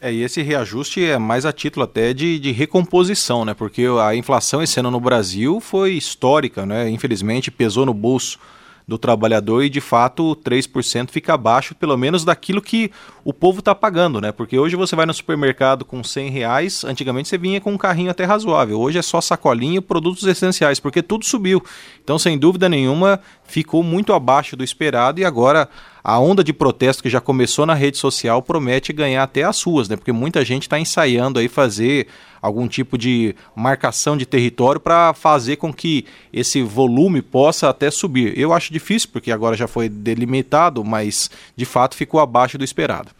É, 0.00 0.12
e 0.12 0.22
esse 0.22 0.42
reajuste 0.42 1.04
é 1.04 1.18
mais 1.18 1.44
a 1.44 1.52
título 1.52 1.84
até 1.84 2.12
de, 2.12 2.38
de 2.38 2.52
recomposição, 2.52 3.44
né? 3.44 3.54
Porque 3.54 3.86
a 4.00 4.14
inflação 4.14 4.62
esse 4.62 4.78
ano 4.78 4.90
no 4.90 5.00
Brasil 5.00 5.58
foi 5.58 5.94
histórica, 5.94 6.64
né? 6.64 6.88
Infelizmente 6.88 7.50
pesou 7.50 7.84
no 7.86 7.94
bolso 7.94 8.38
do 8.86 8.96
trabalhador 8.96 9.64
e 9.64 9.68
de 9.68 9.80
fato 9.80 10.36
3% 10.36 11.10
fica 11.10 11.34
abaixo 11.34 11.74
pelo 11.74 11.96
menos 11.96 12.24
daquilo 12.24 12.62
que 12.62 12.92
o 13.24 13.32
povo 13.32 13.58
está 13.58 13.74
pagando, 13.74 14.20
né? 14.20 14.30
Porque 14.30 14.56
hoje 14.56 14.76
você 14.76 14.94
vai 14.94 15.04
no 15.04 15.12
supermercado 15.12 15.84
com 15.84 16.04
100 16.04 16.30
reais, 16.30 16.84
antigamente 16.84 17.28
você 17.28 17.36
vinha 17.36 17.60
com 17.60 17.72
um 17.72 17.78
carrinho 17.78 18.10
até 18.10 18.24
razoável, 18.24 18.78
hoje 18.78 18.98
é 18.98 19.02
só 19.02 19.20
sacolinha 19.20 19.78
e 19.78 19.80
produtos 19.80 20.24
essenciais, 20.24 20.78
porque 20.78 21.02
tudo 21.02 21.24
subiu. 21.24 21.60
Então, 22.04 22.16
sem 22.16 22.38
dúvida 22.38 22.68
nenhuma, 22.68 23.18
ficou 23.42 23.82
muito 23.82 24.12
abaixo 24.12 24.56
do 24.56 24.62
esperado 24.62 25.20
e 25.20 25.24
agora 25.24 25.68
a 26.08 26.20
onda 26.20 26.44
de 26.44 26.52
protesto 26.52 27.02
que 27.02 27.10
já 27.10 27.20
começou 27.20 27.66
na 27.66 27.74
rede 27.74 27.98
social 27.98 28.40
promete 28.40 28.92
ganhar 28.92 29.24
até 29.24 29.42
as 29.42 29.60
ruas, 29.60 29.88
né? 29.88 29.96
Porque 29.96 30.12
muita 30.12 30.44
gente 30.44 30.62
está 30.62 30.78
ensaiando 30.78 31.40
aí 31.40 31.48
fazer 31.48 32.06
algum 32.40 32.68
tipo 32.68 32.96
de 32.96 33.34
marcação 33.56 34.16
de 34.16 34.24
território 34.24 34.80
para 34.80 35.12
fazer 35.14 35.56
com 35.56 35.74
que 35.74 36.06
esse 36.32 36.62
volume 36.62 37.20
possa 37.20 37.68
até 37.68 37.90
subir. 37.90 38.38
Eu 38.38 38.52
acho 38.52 38.72
difícil, 38.72 39.08
porque 39.12 39.32
agora 39.32 39.56
já 39.56 39.66
foi 39.66 39.88
delimitado, 39.88 40.84
mas 40.84 41.28
de 41.56 41.64
fato 41.64 41.96
ficou 41.96 42.20
abaixo 42.20 42.56
do 42.56 42.62
esperado. 42.62 43.10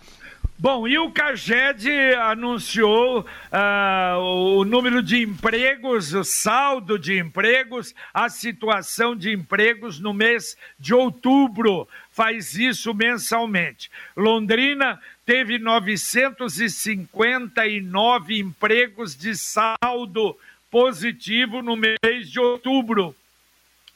Bom, 0.58 0.88
e 0.88 0.96
o 0.96 1.10
CAGED 1.10 2.14
anunciou 2.14 3.20
uh, 3.20 4.18
o 4.18 4.64
número 4.64 5.02
de 5.02 5.22
empregos, 5.22 6.14
o 6.14 6.24
saldo 6.24 6.98
de 6.98 7.18
empregos, 7.18 7.94
a 8.14 8.30
situação 8.30 9.14
de 9.14 9.30
empregos 9.30 10.00
no 10.00 10.14
mês 10.14 10.56
de 10.78 10.94
outubro. 10.94 11.86
Faz 12.16 12.54
isso 12.54 12.92
mensalmente. 12.94 13.90
Londrina 14.16 14.98
teve 15.26 15.58
959 15.58 18.38
empregos 18.38 19.14
de 19.14 19.36
saldo 19.36 20.34
positivo 20.70 21.60
no 21.60 21.76
mês 21.76 22.30
de 22.30 22.40
outubro. 22.40 23.14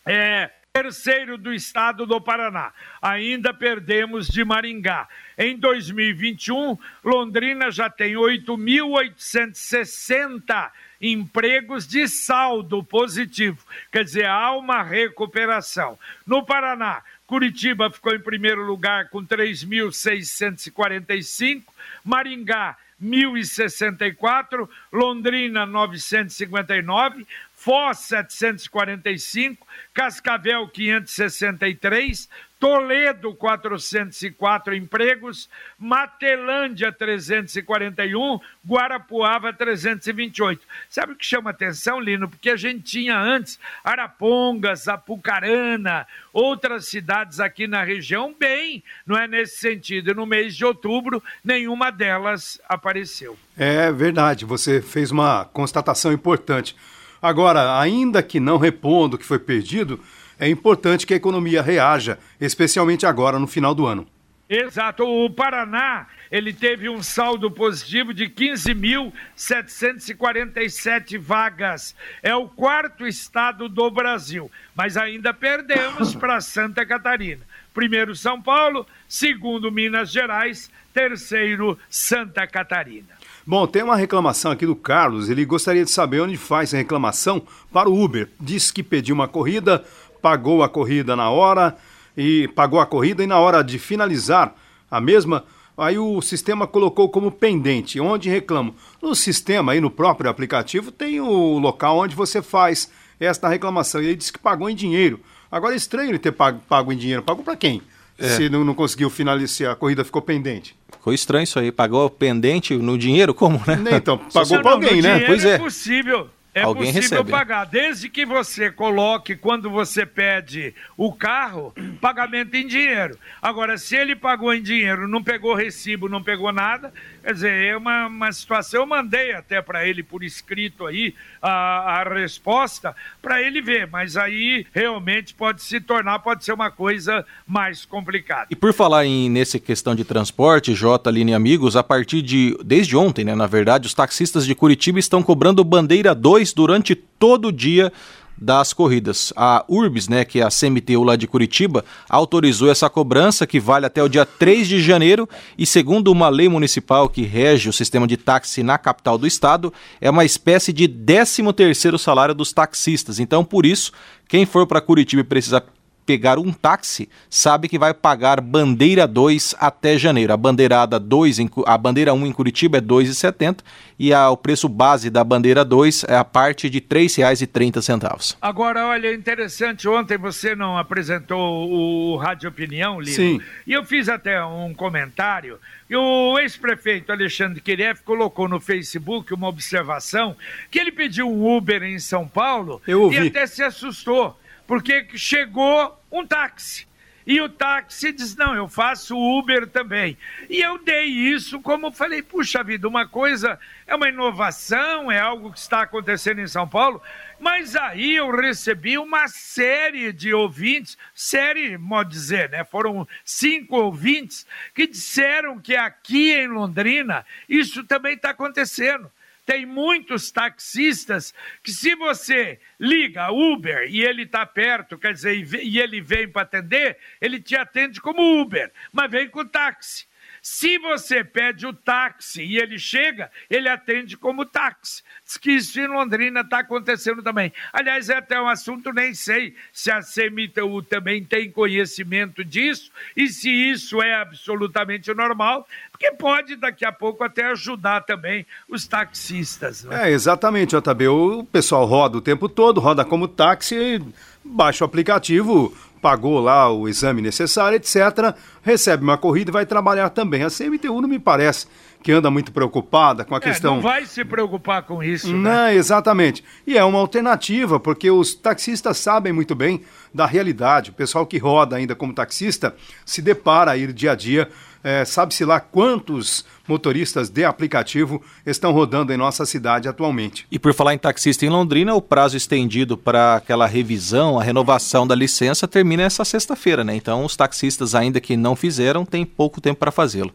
É, 0.05 0.51
terceiro 0.71 1.39
do 1.39 1.51
estado 1.51 2.05
do 2.05 2.21
Paraná. 2.21 2.75
Ainda 3.01 3.55
perdemos 3.55 4.29
de 4.29 4.45
Maringá. 4.45 5.09
Em 5.39 5.57
2021, 5.57 6.77
Londrina 7.03 7.71
já 7.71 7.89
tem 7.89 8.17
8.860 8.17 10.71
empregos 11.01 11.89
de 11.89 12.07
saldo 12.07 12.85
positivo. 12.85 13.65
Quer 13.91 14.05
dizer, 14.05 14.27
há 14.27 14.53
uma 14.53 14.83
recuperação. 14.83 15.99
No 16.27 16.45
Paraná, 16.45 17.03
Curitiba 17.31 17.89
ficou 17.89 18.13
em 18.13 18.19
primeiro 18.19 18.67
lugar 18.67 19.09
com 19.09 19.25
3.645, 19.25 21.63
Maringá 22.05 22.77
1.064, 23.01 24.69
Londrina 24.93 25.65
959, 25.65 27.25
Foz 27.63 27.99
745, 27.99 29.67
Cascavel 29.93 30.67
563, 30.67 32.27
Toledo 32.59 33.35
404 33.35 34.75
empregos, 34.75 35.47
Matelândia 35.79 36.91
341, 36.91 38.41
Guarapuava 38.67 39.53
328. 39.53 40.67
Sabe 40.89 41.13
o 41.13 41.17
que 41.17 41.27
chama 41.27 41.51
atenção, 41.51 42.01
Lino? 42.01 42.31
Porque 42.31 42.49
a 42.49 42.57
gente 42.57 42.81
tinha 42.81 43.19
antes 43.19 43.61
Arapongas, 43.85 44.89
Apucarana, 44.89 46.07
outras 46.33 46.89
cidades 46.89 47.41
aqui 47.41 47.67
na 47.67 47.85
região 47.85 48.35
bem, 48.39 48.83
não 49.07 49.19
é 49.19 49.29
nesse 49.29 49.59
sentido. 49.59 50.13
E 50.13 50.15
no 50.15 50.25
mês 50.25 50.57
de 50.57 50.65
outubro, 50.65 51.23
nenhuma 51.45 51.93
delas 51.93 52.59
apareceu. 52.67 53.39
É 53.55 53.93
verdade, 53.93 54.47
você 54.47 54.81
fez 54.81 55.11
uma 55.11 55.45
constatação 55.45 56.11
importante. 56.11 56.75
Agora, 57.23 57.79
ainda 57.79 58.23
que 58.23 58.41
não 58.41 58.57
repondo 58.57 59.17
o 59.17 59.19
que 59.19 59.27
foi 59.27 59.39
perdido, 59.39 60.01
é 60.39 60.49
importante 60.49 61.07
que 61.07 61.13
a 61.13 61.17
economia 61.17 61.61
reaja, 61.61 62.19
especialmente 62.41 63.05
agora 63.05 63.39
no 63.39 63.47
final 63.47 63.75
do 63.75 63.87
ano. 63.87 64.07
Exato. 64.51 65.05
O 65.05 65.31
Paraná, 65.31 66.09
ele 66.29 66.53
teve 66.53 66.89
um 66.89 67.05
saldo 67.05 67.49
positivo 67.53 68.13
de 68.13 68.29
15.747 68.29 71.17
vagas. 71.17 71.95
É 72.21 72.35
o 72.35 72.49
quarto 72.49 73.07
estado 73.07 73.69
do 73.69 73.89
Brasil, 73.93 74.51
mas 74.75 74.97
ainda 74.97 75.33
perdemos 75.33 76.13
para 76.19 76.41
Santa 76.41 76.85
Catarina. 76.85 77.49
Primeiro 77.73 78.17
São 78.17 78.43
Paulo, 78.43 78.87
segundo 79.09 79.71
Minas 79.71 80.11
Gerais, 80.11 80.71
terceiro 80.93 81.79
Santa 81.89 82.47
Catarina. 82.47 83.09
Bom, 83.47 83.67
tem 83.67 83.83
uma 83.83 83.97
reclamação 83.97 84.51
aqui 84.51 84.67
do 84.67 84.77
Carlos. 84.77 85.31
Ele 85.31 85.45
gostaria 85.45 85.85
de 85.85 85.91
saber 85.91 86.21
onde 86.21 86.37
faz 86.37 86.75
a 86.75 86.77
reclamação 86.77 87.43
para 87.73 87.89
o 87.89 88.03
Uber. 88.03 88.29
Diz 88.41 88.71
que 88.71 88.83
pediu 88.83 89.15
uma 89.15 89.29
corrida, 89.29 89.85
pagou 90.21 90.63
a 90.63 90.69
corrida 90.69 91.15
na 91.15 91.31
hora 91.31 91.77
e 92.17 92.49
pagou 92.49 92.81
a 92.81 92.87
corrida 92.87 93.23
e 93.23 93.27
na 93.27 93.39
hora 93.39 93.63
de 93.63 93.79
finalizar 93.79 94.55
a 94.91 95.01
mesma, 95.01 95.45
aí 95.79 95.99
o 95.99 96.21
sistema 96.21 96.67
colocou 96.67 97.09
como 97.09 97.31
pendente. 97.31 98.01
Onde 98.01 98.29
reclamo? 98.29 98.75
No 99.01 99.15
sistema 99.15 99.73
aí 99.73 99.81
no 99.81 99.91
próprio 99.91 100.29
aplicativo 100.29 100.91
tem 100.91 101.21
o 101.21 101.59
local 101.59 101.99
onde 101.99 102.17
você 102.17 102.43
faz 102.43 102.91
esta 103.19 103.49
reclamação. 103.49 104.01
Ele 104.01 104.17
disse 104.17 104.33
que 104.33 104.39
pagou 104.39 104.69
em 104.69 104.75
dinheiro. 104.75 105.21
Agora 105.51 105.75
é 105.75 105.77
estranho 105.77 106.11
ele 106.11 106.19
ter 106.19 106.33
pago, 106.33 106.61
pago 106.69 106.93
em 106.93 106.97
dinheiro. 106.97 107.23
Pagou 107.23 107.45
para 107.45 107.57
quem? 107.57 107.83
É. 108.19 108.29
Se 108.29 108.49
não, 108.49 108.63
não 108.63 108.75
conseguiu 108.75 109.09
finalizar, 109.09 109.73
a 109.73 109.77
corrida 109.77 110.05
ficou 110.05 110.21
pendente. 110.21 110.77
Ficou 110.93 111.13
estranho 111.13 111.45
isso 111.45 111.59
aí. 111.59 111.73
Pagou 111.73 112.09
pendente 112.11 112.77
no 112.77 112.99
dinheiro? 112.99 113.33
Como, 113.33 113.59
né? 113.67 113.97
Então, 113.97 114.19
pagou 114.33 114.61
para 114.61 114.73
alguém, 114.73 115.01
né? 115.01 115.21
Pois 115.21 115.45
é. 115.45 115.55
É 115.55 115.59
possível. 115.59 116.29
É 116.53 116.63
Alguém 116.63 116.93
possível 116.93 117.19
recebe. 117.19 117.31
pagar, 117.31 117.65
desde 117.65 118.09
que 118.09 118.27
você 118.27 118.73
coloque, 118.73 119.37
quando 119.37 119.71
você 119.71 120.05
pede 120.05 120.75
o 120.97 121.13
carro, 121.13 121.73
pagamento 122.01 122.57
em 122.57 122.67
dinheiro. 122.67 123.17
Agora, 123.41 123.79
se 123.79 123.95
ele 123.95 124.17
pagou 124.17 124.53
em 124.53 124.61
dinheiro, 124.61 125.07
não 125.07 125.23
pegou 125.23 125.55
recibo, 125.55 126.09
não 126.09 126.21
pegou 126.21 126.51
nada, 126.51 126.93
quer 127.23 127.35
dizer, 127.35 127.53
é 127.53 127.77
uma, 127.77 128.07
uma 128.07 128.33
situação. 128.33 128.81
Eu 128.81 128.87
mandei 128.87 129.33
até 129.33 129.61
para 129.63 129.87
ele 129.87 130.03
por 130.03 130.23
escrito 130.23 130.87
aí 130.87 131.15
a, 131.41 132.01
a 132.01 132.15
resposta 132.15 132.95
para 133.21 133.43
ele 133.43 133.61
ver, 133.61 133.87
mas 133.87 134.17
aí 134.17 134.67
realmente 134.73 135.35
pode 135.35 135.63
se 135.63 135.81
tornar, 135.81 136.19
pode 136.21 136.45
ser 136.45 136.53
uma 136.53 136.71
coisa 136.71 137.25
mais 137.47 137.85
complicada. 137.85 138.47
E 138.51 138.57
por 138.57 138.73
falar 138.73 139.05
em 139.05 139.29
nessa 139.31 139.59
questão 139.59 139.95
de 139.95 140.05
transporte, 140.05 140.75
J, 140.75 141.11
Line 141.11 141.35
Amigos, 141.35 141.77
a 141.77 141.83
partir 141.83 142.23
de, 142.23 142.57
desde 142.65 142.97
ontem, 142.97 143.25
né, 143.25 143.35
na 143.35 143.47
verdade, 143.47 143.87
os 143.87 143.95
taxistas 143.95 144.47
de 144.47 144.55
Curitiba 144.55 144.99
estão 144.99 145.23
cobrando 145.23 145.63
bandeira 145.63 146.15
2 146.15 146.53
durante 146.53 146.95
todo 146.95 147.49
o 147.49 147.53
dia 147.53 147.93
das 148.41 148.73
corridas. 148.73 149.33
A 149.37 149.65
URBS, 149.69 150.09
né, 150.09 150.25
que 150.25 150.41
é 150.41 150.43
a 150.43 150.49
CMTU 150.49 151.03
lá 151.03 151.15
de 151.15 151.27
Curitiba, 151.27 151.85
autorizou 152.09 152.71
essa 152.71 152.89
cobrança 152.89 153.47
que 153.47 153.61
vale 153.61 153.87
até 153.87 154.03
o 154.03 154.09
dia 154.09 154.25
3 154.25 154.67
de 154.67 154.81
janeiro 154.81 155.29
e 155.59 155.67
segundo 155.67 156.11
uma 156.11 156.29
lei 156.29 156.49
municipal 156.49 157.09
que 157.09 157.23
rege 157.23 157.69
o 157.69 157.73
sistema 157.73 158.07
de 158.07 158.17
táxi 158.17 158.63
na 158.63 158.79
capital 158.79 159.19
do 159.19 159.27
estado, 159.27 159.73
é 160.01 160.09
uma 160.09 160.25
espécie 160.25 160.73
de 160.73 160.89
13º 160.89 161.99
salário 161.99 162.35
dos 162.35 162.53
taxistas. 162.53 163.19
Então, 163.19 163.45
por 163.45 163.67
isso, 163.67 163.93
quem 164.29 164.47
for 164.47 164.67
para 164.67 164.81
Curitiba 164.81 165.21
e 165.21 165.25
precisar 165.25 165.65
pegar 166.11 166.41
um 166.41 166.53
táxi 166.53 167.09
sabe 167.29 167.69
que 167.69 167.79
vai 167.79 167.95
pagar 167.95 168.41
bandeira 168.41 169.07
2 169.07 169.55
até 169.61 169.97
janeiro. 169.97 170.33
A 170.33 170.37
bandeirada 170.37 170.99
2, 170.99 171.39
a 171.65 171.79
bandeira 171.79 172.13
1 172.13 172.27
em 172.27 172.33
Curitiba 172.33 172.79
é 172.79 172.81
R$ 172.81 172.87
2,70 172.87 173.59
e 173.97 174.13
a, 174.13 174.29
o 174.29 174.37
preço 174.37 174.69
base 174.69 175.09
da 175.09 175.23
bandeira 175.23 175.65
2 175.65 176.07
é 176.09 176.17
a 176.17 176.25
parte 176.25 176.69
de 176.69 176.79
R$ 176.79 177.07
3,30. 177.07 178.37
Agora, 178.43 178.89
olha, 178.89 179.15
interessante, 179.15 179.87
ontem 179.87 180.19
você 180.19 180.57
não 180.57 180.77
apresentou 180.77 181.71
o 181.71 182.17
Rádio 182.17 182.49
Opinião, 182.49 183.01
Lino? 183.01 183.15
Sim. 183.15 183.41
E 183.65 183.73
eu 183.73 183.85
fiz 183.85 184.09
até 184.09 184.45
um 184.45 184.75
comentário 184.75 185.61
e 185.89 185.97
o 185.97 186.39
ex-prefeito 186.39 187.11
Alexandre 187.11 187.61
Kiref 187.61 188.03
colocou 188.03 188.49
no 188.49 188.61
Facebook 188.61 189.35
uma 189.35 189.49
observação 189.49 190.37
que 190.71 190.79
ele 190.79 190.93
pediu 190.93 191.29
um 191.29 191.57
Uber 191.57 191.83
em 191.83 191.99
São 191.99 192.27
Paulo 192.27 192.81
Eu 192.87 193.13
e 193.13 193.19
até 193.19 193.45
se 193.45 193.63
assustou, 193.63 194.39
porque 194.71 195.05
chegou 195.17 196.01
um 196.13 196.25
táxi. 196.25 196.87
E 197.27 197.41
o 197.41 197.49
táxi 197.49 198.13
diz: 198.13 198.37
Não, 198.37 198.55
eu 198.55 198.69
faço 198.69 199.19
Uber 199.19 199.67
também. 199.67 200.17
E 200.49 200.61
eu 200.61 200.79
dei 200.79 201.07
isso 201.07 201.61
como 201.61 201.91
falei: 201.91 202.23
Puxa 202.23 202.63
vida, 202.63 202.87
uma 202.87 203.05
coisa 203.05 203.59
é 203.85 203.97
uma 203.97 204.09
inovação, 204.09 205.11
é 205.11 205.19
algo 205.19 205.53
que 205.53 205.59
está 205.59 205.83
acontecendo 205.83 206.41
em 206.41 206.47
São 206.47 206.69
Paulo. 206.69 207.03
Mas 207.41 207.75
aí 207.75 208.15
eu 208.15 208.31
recebi 208.31 208.97
uma 208.97 209.27
série 209.27 210.13
de 210.13 210.33
ouvintes, 210.33 210.97
série, 211.13 211.77
modo 211.77 212.09
dizer, 212.09 212.49
né? 212.51 212.63
Foram 212.63 213.09
cinco 213.25 213.75
ouvintes 213.75 214.47
que 214.73 214.87
disseram 214.87 215.59
que 215.59 215.75
aqui 215.75 216.33
em 216.33 216.47
Londrina 216.47 217.27
isso 217.49 217.83
também 217.83 218.15
está 218.15 218.31
acontecendo 218.31 219.11
tem 219.51 219.67
muitos 219.67 220.31
taxistas 220.31 221.35
que 221.61 221.73
se 221.73 221.97
você 221.97 222.61
liga 222.79 223.33
Uber 223.33 223.83
e 223.91 224.01
ele 224.01 224.23
está 224.23 224.47
perto, 224.47 224.97
quer 224.97 225.13
dizer, 225.13 225.45
e 225.61 225.81
ele 225.81 226.01
vem 226.01 226.31
para 226.31 226.43
atender, 226.43 226.97
ele 227.21 227.41
te 227.41 227.57
atende 227.57 228.01
como 228.01 228.41
Uber, 228.41 228.73
mas 228.93 229.11
vem 229.11 229.29
com 229.29 229.45
táxi. 229.45 230.07
Se 230.43 230.79
você 230.79 231.23
pede 231.23 231.67
o 231.67 231.73
táxi 231.73 232.43
e 232.43 232.57
ele 232.59 232.79
chega, 232.79 233.31
ele 233.49 233.69
atende 233.69 234.17
como 234.17 234.45
táxi. 234.45 235.03
Diz 235.25 235.37
que 235.37 235.53
isso 235.53 235.81
em 235.81 235.87
Londrina 235.87 236.41
está 236.41 236.61
acontecendo 236.61 237.23
também. 237.23 237.53
Aliás, 237.73 238.09
é 238.09 238.17
até 238.17 238.41
um 238.41 238.49
assunto, 238.49 238.93
nem 238.93 239.15
sei 239.15 239.55
se 239.73 239.91
a 239.91 240.01
CMTU 240.01 240.83
também 240.83 241.23
tem 241.25 241.51
conhecimento 241.51 242.45
disso 242.45 242.91
e 243.17 243.29
se 243.29 243.51
isso 243.51 244.03
é 244.03 244.15
absolutamente 244.15 245.13
normal, 245.13 245.67
porque 245.91 246.13
pode 246.13 246.57
daqui 246.57 246.85
a 246.85 246.93
pouco 246.93 247.23
até 247.23 247.45
ajudar 247.47 248.03
também 248.03 248.47
os 248.69 248.87
taxistas. 248.87 249.85
Né? 249.85 250.09
É, 250.09 250.13
exatamente, 250.13 250.75
JB. 250.77 251.09
O 251.09 251.45
pessoal 251.45 251.85
roda 251.85 252.19
o 252.19 252.21
tempo 252.21 252.49
todo, 252.49 252.81
roda 252.81 253.05
como 253.05 253.29
táxi, 253.29 254.03
baixa 254.45 254.85
o 254.85 254.87
aplicativo, 254.87 255.77
pagou 256.01 256.41
lá 256.41 256.73
o 256.73 256.89
exame 256.89 257.21
necessário, 257.23 257.77
etc., 257.77 258.35
recebe 258.63 259.03
uma 259.03 259.19
corrida 259.19 259.51
e 259.51 259.53
vai 259.53 259.67
trabalhar 259.67 260.11
também. 260.11 260.43
A 260.43 260.49
CMTU 260.51 261.01
não 261.01 261.09
me 261.09 261.19
parece 261.19 261.67
que 262.03 262.11
anda 262.13 262.31
muito 262.31 262.51
preocupada 262.51 263.25
com 263.25 263.35
a 263.35 263.39
É, 263.39 263.41
questão. 263.41 263.75
não 263.75 263.83
vai 263.83 264.07
se 264.07 264.25
preocupar 264.25 264.83
com 264.85 265.03
isso, 265.03 265.29
né? 265.37 265.51
Não, 265.67 265.69
exatamente. 265.69 266.43
E 266.67 266.77
é 266.79 266.83
uma 266.85 266.99
alternativa, 266.99 267.79
porque 267.79 268.11
os 268.11 268.35
taxistas 268.35 268.97
sabem 268.97 269.33
muito 269.33 269.55
bem 269.55 269.83
da 270.13 270.25
realidade. 270.25 270.91
O 270.91 270.95
pessoal 270.95 271.27
que 271.27 271.37
roda 271.37 271.77
ainda 271.77 271.95
como 271.95 272.15
taxista 272.15 272.75
se 273.05 273.21
depara 273.21 273.73
aí 273.73 273.87
dia 273.93 274.13
a 274.13 274.15
dia. 274.15 274.49
Eh, 274.83 275.05
Sabe-se 275.05 275.45
lá 275.45 275.61
quantos 275.61 276.45
motoristas 276.67 277.29
de 277.29 277.45
aplicativo 277.45 278.23
estão 278.47 278.73
rodando 278.73 279.13
em 279.13 279.17
nossa 279.17 279.45
cidade 279.45 279.89
atualmente. 279.89 280.47
E 280.51 280.59
por 280.59 280.73
falar 280.73 280.95
em 280.95 280.99
taxista 280.99 281.45
em 281.45 281.49
Londrina, 281.49 281.95
o 281.95 282.03
prazo 282.03 282.37
estendido 282.37 282.97
para 282.97 283.37
aquela 283.37 283.67
revisão, 283.67 284.39
a 284.39 284.43
renovação 284.43 285.07
da 285.07 285.15
licença 285.15 285.67
termina 285.67 286.03
essa 286.03 286.25
sexta-feira, 286.25 286.85
né? 286.85 286.95
Então 286.95 287.25
os 287.25 287.37
taxistas 287.37 287.95
ainda 287.95 288.21
que 288.21 288.37
não 288.37 288.55
fizeram 288.55 289.05
têm 289.05 289.25
pouco 289.25 289.61
tempo 289.61 289.81
para 289.81 289.91
fazê-lo. 289.91 290.33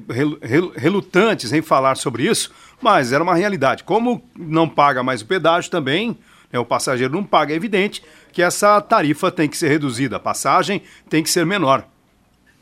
relutantes 0.75 1.53
em 1.53 1.61
falar 1.61 1.95
sobre 1.95 2.23
isso, 2.23 2.51
mas 2.81 3.13
era 3.13 3.23
uma 3.23 3.35
realidade. 3.35 3.83
Como 3.83 4.27
não 4.37 4.67
paga 4.67 5.03
mais 5.03 5.21
o 5.21 5.25
pedágio 5.25 5.71
também, 5.71 6.17
o 6.57 6.65
passageiro 6.65 7.13
não 7.13 7.23
paga, 7.23 7.53
é 7.53 7.55
evidente 7.55 8.03
que 8.31 8.41
essa 8.41 8.81
tarifa 8.81 9.31
tem 9.31 9.47
que 9.47 9.57
ser 9.57 9.69
reduzida, 9.69 10.15
a 10.15 10.19
passagem 10.19 10.81
tem 11.09 11.21
que 11.21 11.29
ser 11.29 11.45
menor. 11.45 11.85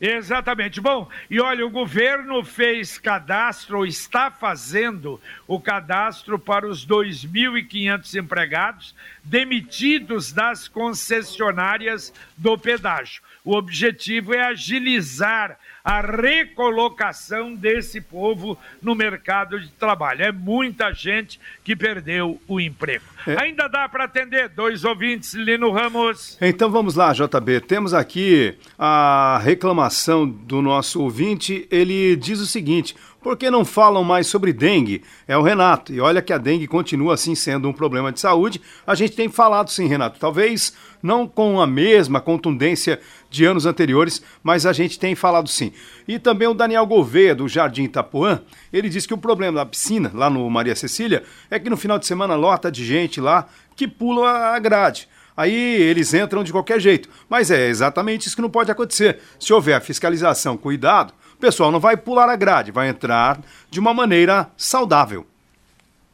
Exatamente. 0.00 0.80
Bom, 0.80 1.08
e 1.28 1.40
olha, 1.40 1.66
o 1.66 1.70
governo 1.70 2.44
fez 2.44 2.98
cadastro, 2.98 3.78
ou 3.78 3.86
está 3.86 4.30
fazendo 4.30 5.20
o 5.46 5.60
cadastro 5.60 6.38
para 6.38 6.68
os 6.68 6.86
2.500 6.86 8.14
empregados 8.14 8.94
demitidos 9.24 10.32
das 10.32 10.68
concessionárias 10.68 12.12
do 12.36 12.56
pedágio. 12.56 13.22
O 13.44 13.56
objetivo 13.56 14.34
é 14.34 14.44
agilizar 14.44 15.58
a 15.88 16.02
recolocação 16.02 17.54
desse 17.54 17.98
povo 17.98 18.58
no 18.82 18.94
mercado 18.94 19.58
de 19.58 19.70
trabalho. 19.70 20.22
É 20.22 20.30
muita 20.30 20.92
gente 20.92 21.40
que 21.64 21.74
perdeu 21.74 22.38
o 22.46 22.60
emprego. 22.60 23.06
É. 23.26 23.40
Ainda 23.40 23.66
dá 23.68 23.88
para 23.88 24.04
atender 24.04 24.50
dois 24.50 24.84
ouvintes, 24.84 25.32
Lino 25.32 25.70
Ramos. 25.70 26.36
Então 26.42 26.70
vamos 26.70 26.94
lá, 26.94 27.14
JB. 27.14 27.62
Temos 27.62 27.94
aqui 27.94 28.54
a 28.78 29.40
reclamação 29.42 30.28
do 30.28 30.60
nosso 30.60 31.00
ouvinte. 31.00 31.66
Ele 31.70 32.16
diz 32.16 32.38
o 32.38 32.46
seguinte: 32.46 32.94
por 33.20 33.36
que 33.36 33.50
não 33.50 33.64
falam 33.64 34.04
mais 34.04 34.26
sobre 34.26 34.52
dengue? 34.52 35.02
É 35.26 35.36
o 35.36 35.42
Renato. 35.42 35.92
E 35.92 36.00
olha 36.00 36.22
que 36.22 36.32
a 36.32 36.38
dengue 36.38 36.66
continua 36.66 37.14
assim 37.14 37.34
sendo 37.34 37.68
um 37.68 37.72
problema 37.72 38.12
de 38.12 38.20
saúde. 38.20 38.60
A 38.86 38.94
gente 38.94 39.16
tem 39.16 39.28
falado 39.28 39.70
sim, 39.70 39.86
Renato. 39.86 40.20
Talvez 40.20 40.72
não 41.02 41.26
com 41.26 41.60
a 41.60 41.66
mesma 41.66 42.20
contundência 42.20 43.00
de 43.28 43.44
anos 43.44 43.66
anteriores, 43.66 44.22
mas 44.42 44.64
a 44.64 44.72
gente 44.72 44.98
tem 44.98 45.14
falado 45.14 45.48
sim. 45.48 45.72
E 46.06 46.18
também 46.18 46.48
o 46.48 46.54
Daniel 46.54 46.86
Gouveia, 46.86 47.34
do 47.34 47.48
Jardim 47.48 47.84
Itapuã, 47.84 48.40
ele 48.72 48.88
diz 48.88 49.06
que 49.06 49.14
o 49.14 49.18
problema 49.18 49.58
da 49.58 49.66
piscina, 49.66 50.10
lá 50.14 50.30
no 50.30 50.48
Maria 50.48 50.76
Cecília, 50.76 51.24
é 51.50 51.58
que 51.58 51.68
no 51.68 51.76
final 51.76 51.98
de 51.98 52.06
semana 52.06 52.34
lota 52.34 52.70
de 52.70 52.84
gente 52.84 53.20
lá 53.20 53.46
que 53.76 53.86
pula 53.86 54.54
a 54.54 54.58
grade 54.58 55.08
aí 55.38 55.54
eles 55.54 56.12
entram 56.12 56.42
de 56.42 56.50
qualquer 56.50 56.80
jeito. 56.80 57.08
Mas 57.28 57.48
é 57.52 57.68
exatamente 57.68 58.26
isso 58.26 58.34
que 58.34 58.42
não 58.42 58.50
pode 58.50 58.72
acontecer. 58.72 59.20
Se 59.38 59.52
houver 59.52 59.80
fiscalização, 59.80 60.56
cuidado, 60.56 61.14
o 61.38 61.40
pessoal 61.40 61.70
não 61.70 61.78
vai 61.78 61.96
pular 61.96 62.28
a 62.28 62.34
grade, 62.34 62.72
vai 62.72 62.88
entrar 62.88 63.38
de 63.70 63.78
uma 63.78 63.94
maneira 63.94 64.50
saudável. 64.56 65.24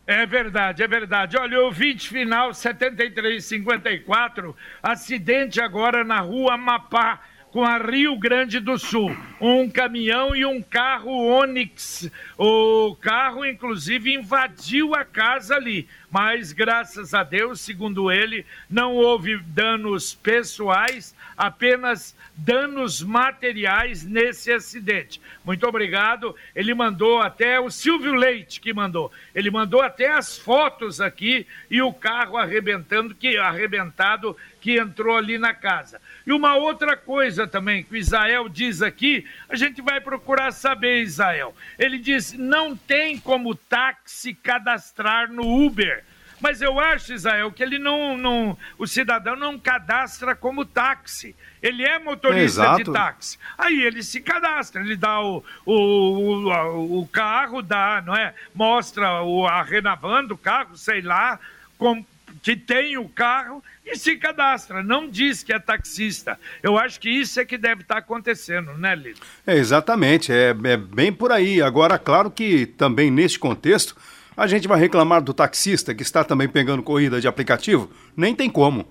É 0.07 0.27
verdade, 0.27 0.83
é 0.83 0.87
verdade. 0.87 1.39
Olha, 1.39 1.61
o 1.61 1.65
ouvinte 1.65 2.11
final 2.11 2.53
7354, 2.53 4.55
acidente 4.83 5.63
agora 5.63 6.05
na 6.05 6.21
rua 6.21 6.59
Mapá 6.59 7.21
com 7.55 7.63
a 7.63 7.79
Rio 7.79 8.19
Grande 8.19 8.59
do 8.59 8.77
Sul. 8.77 9.17
Um 9.41 9.71
caminhão 9.71 10.35
e 10.35 10.45
um 10.45 10.61
carro 10.61 11.13
Onix. 11.13 12.11
O 12.37 12.97
carro, 12.97 13.47
inclusive, 13.47 14.13
invadiu 14.13 14.93
a 14.93 15.05
casa 15.05 15.55
ali. 15.55 15.87
Mas, 16.11 16.51
graças 16.51 17.15
a 17.15 17.23
Deus, 17.23 17.61
segundo 17.61 18.11
ele, 18.11 18.45
não 18.69 18.97
houve 18.97 19.39
danos 19.39 20.15
pessoais, 20.15 21.15
apenas 21.37 22.17
danos 22.37 23.01
materiais 23.01 24.05
nesse 24.05 24.51
acidente. 24.51 25.21
Muito 25.45 25.65
obrigado. 25.65 26.35
Ele 26.57 26.75
mandou 26.75 27.21
até 27.21 27.61
o 27.61 27.71
Silvio 27.71 28.15
Leite 28.15 28.61
que 28.61 28.73
mandou. 28.73 29.13
Ele 29.33 29.51
mandou 29.51 29.81
até 29.81 30.11
as 30.11 30.37
fotos 30.37 31.01
aqui 31.01 31.47
e 31.71 31.81
o 31.81 31.93
carro 31.93 32.37
arrebentando, 32.37 33.15
que 33.15 33.37
arrebentado 33.37 34.37
que 34.65 34.79
entrou 34.79 35.19
ali 35.19 35.37
na 35.37 35.53
casa. 35.53 36.01
E 36.27 36.33
uma 36.33 36.55
outra 36.57 36.97
coisa 36.97 37.47
também 37.47 37.83
que 37.83 37.93
o 37.93 37.97
Israel 37.99 38.49
diz 38.49 38.81
aqui, 38.81 39.27
a 39.47 39.55
gente 39.57 39.83
vai 39.83 40.01
procurar 40.01 40.53
saber, 40.53 41.03
Israel. 41.03 41.55
Ele 41.79 41.99
diz: 41.99 42.33
não 42.33 42.75
tem 42.75 43.19
como 43.19 43.55
táxi 43.55 44.33
cadastrar 44.33 45.31
no 45.31 45.67
Uber. 45.67 46.03
Mas 46.41 46.63
eu 46.63 46.81
acho, 46.81 47.13
Israel, 47.13 47.53
que 47.53 47.63
ele 47.63 47.79
não, 47.79 48.17
não. 48.17 48.57
O 48.79 48.87
cidadão 48.87 49.37
não 49.37 49.59
cadastra 49.59 50.35
como 50.35 50.65
táxi. 50.65 51.37
Ele 51.63 51.85
é 51.85 51.99
motorista 51.99 52.75
de 52.77 52.85
táxi. 52.85 53.39
Aí 53.59 53.83
ele 53.83 54.03
se 54.03 54.23
cadastra, 54.23 54.81
ele 54.81 54.97
dá 54.97 55.21
o, 55.21 55.45
o, 55.67 55.75
o, 55.75 57.01
o 57.03 57.09
carro, 57.09 57.61
dá, 57.61 58.03
não 58.05 58.17
é? 58.17 58.35
Mostra 58.55 59.23
o, 59.23 59.47
a 59.47 59.63
renovando 59.63 60.33
o 60.33 60.39
carro, 60.39 60.75
sei 60.75 61.03
lá, 61.03 61.39
com, 61.77 62.05
que 62.45 62.55
tem 62.55 62.99
o 62.99 63.09
carro 63.09 63.65
e 63.87 63.97
se 63.97 64.17
cadastra, 64.17 64.83
não 64.83 65.09
diz 65.09 65.43
que 65.43 65.51
é 65.51 65.59
taxista. 65.59 66.39
Eu 66.63 66.77
acho 66.79 67.01
que 67.01 67.09
isso 67.09 67.41
é 67.41 67.45
que 67.45 67.57
deve 67.57 67.81
estar 67.81 67.97
acontecendo, 67.97 68.75
né, 68.75 68.95
Lito? 68.95 69.23
É, 69.47 69.57
exatamente, 69.57 70.31
é, 70.31 70.51
é 70.51 70.77
bem 70.77 71.11
por 71.11 71.33
aí. 71.33 71.63
Agora, 71.63 71.99
claro 71.99 72.31
que 72.31 72.67
também 72.67 73.11
neste 73.11 73.39
contexto, 73.39 73.97
a 74.37 74.47
gente 74.47 74.69
vai 74.69 74.79
reclamar 74.79 75.23
do 75.23 75.33
taxista 75.33 75.95
que 75.95 76.03
está 76.03 76.23
também 76.23 76.47
pegando 76.47 76.83
corrida 76.83 77.19
de 77.19 77.27
aplicativo? 77.27 77.91
Nem 78.15 78.35
tem 78.35 78.51
como. 78.51 78.87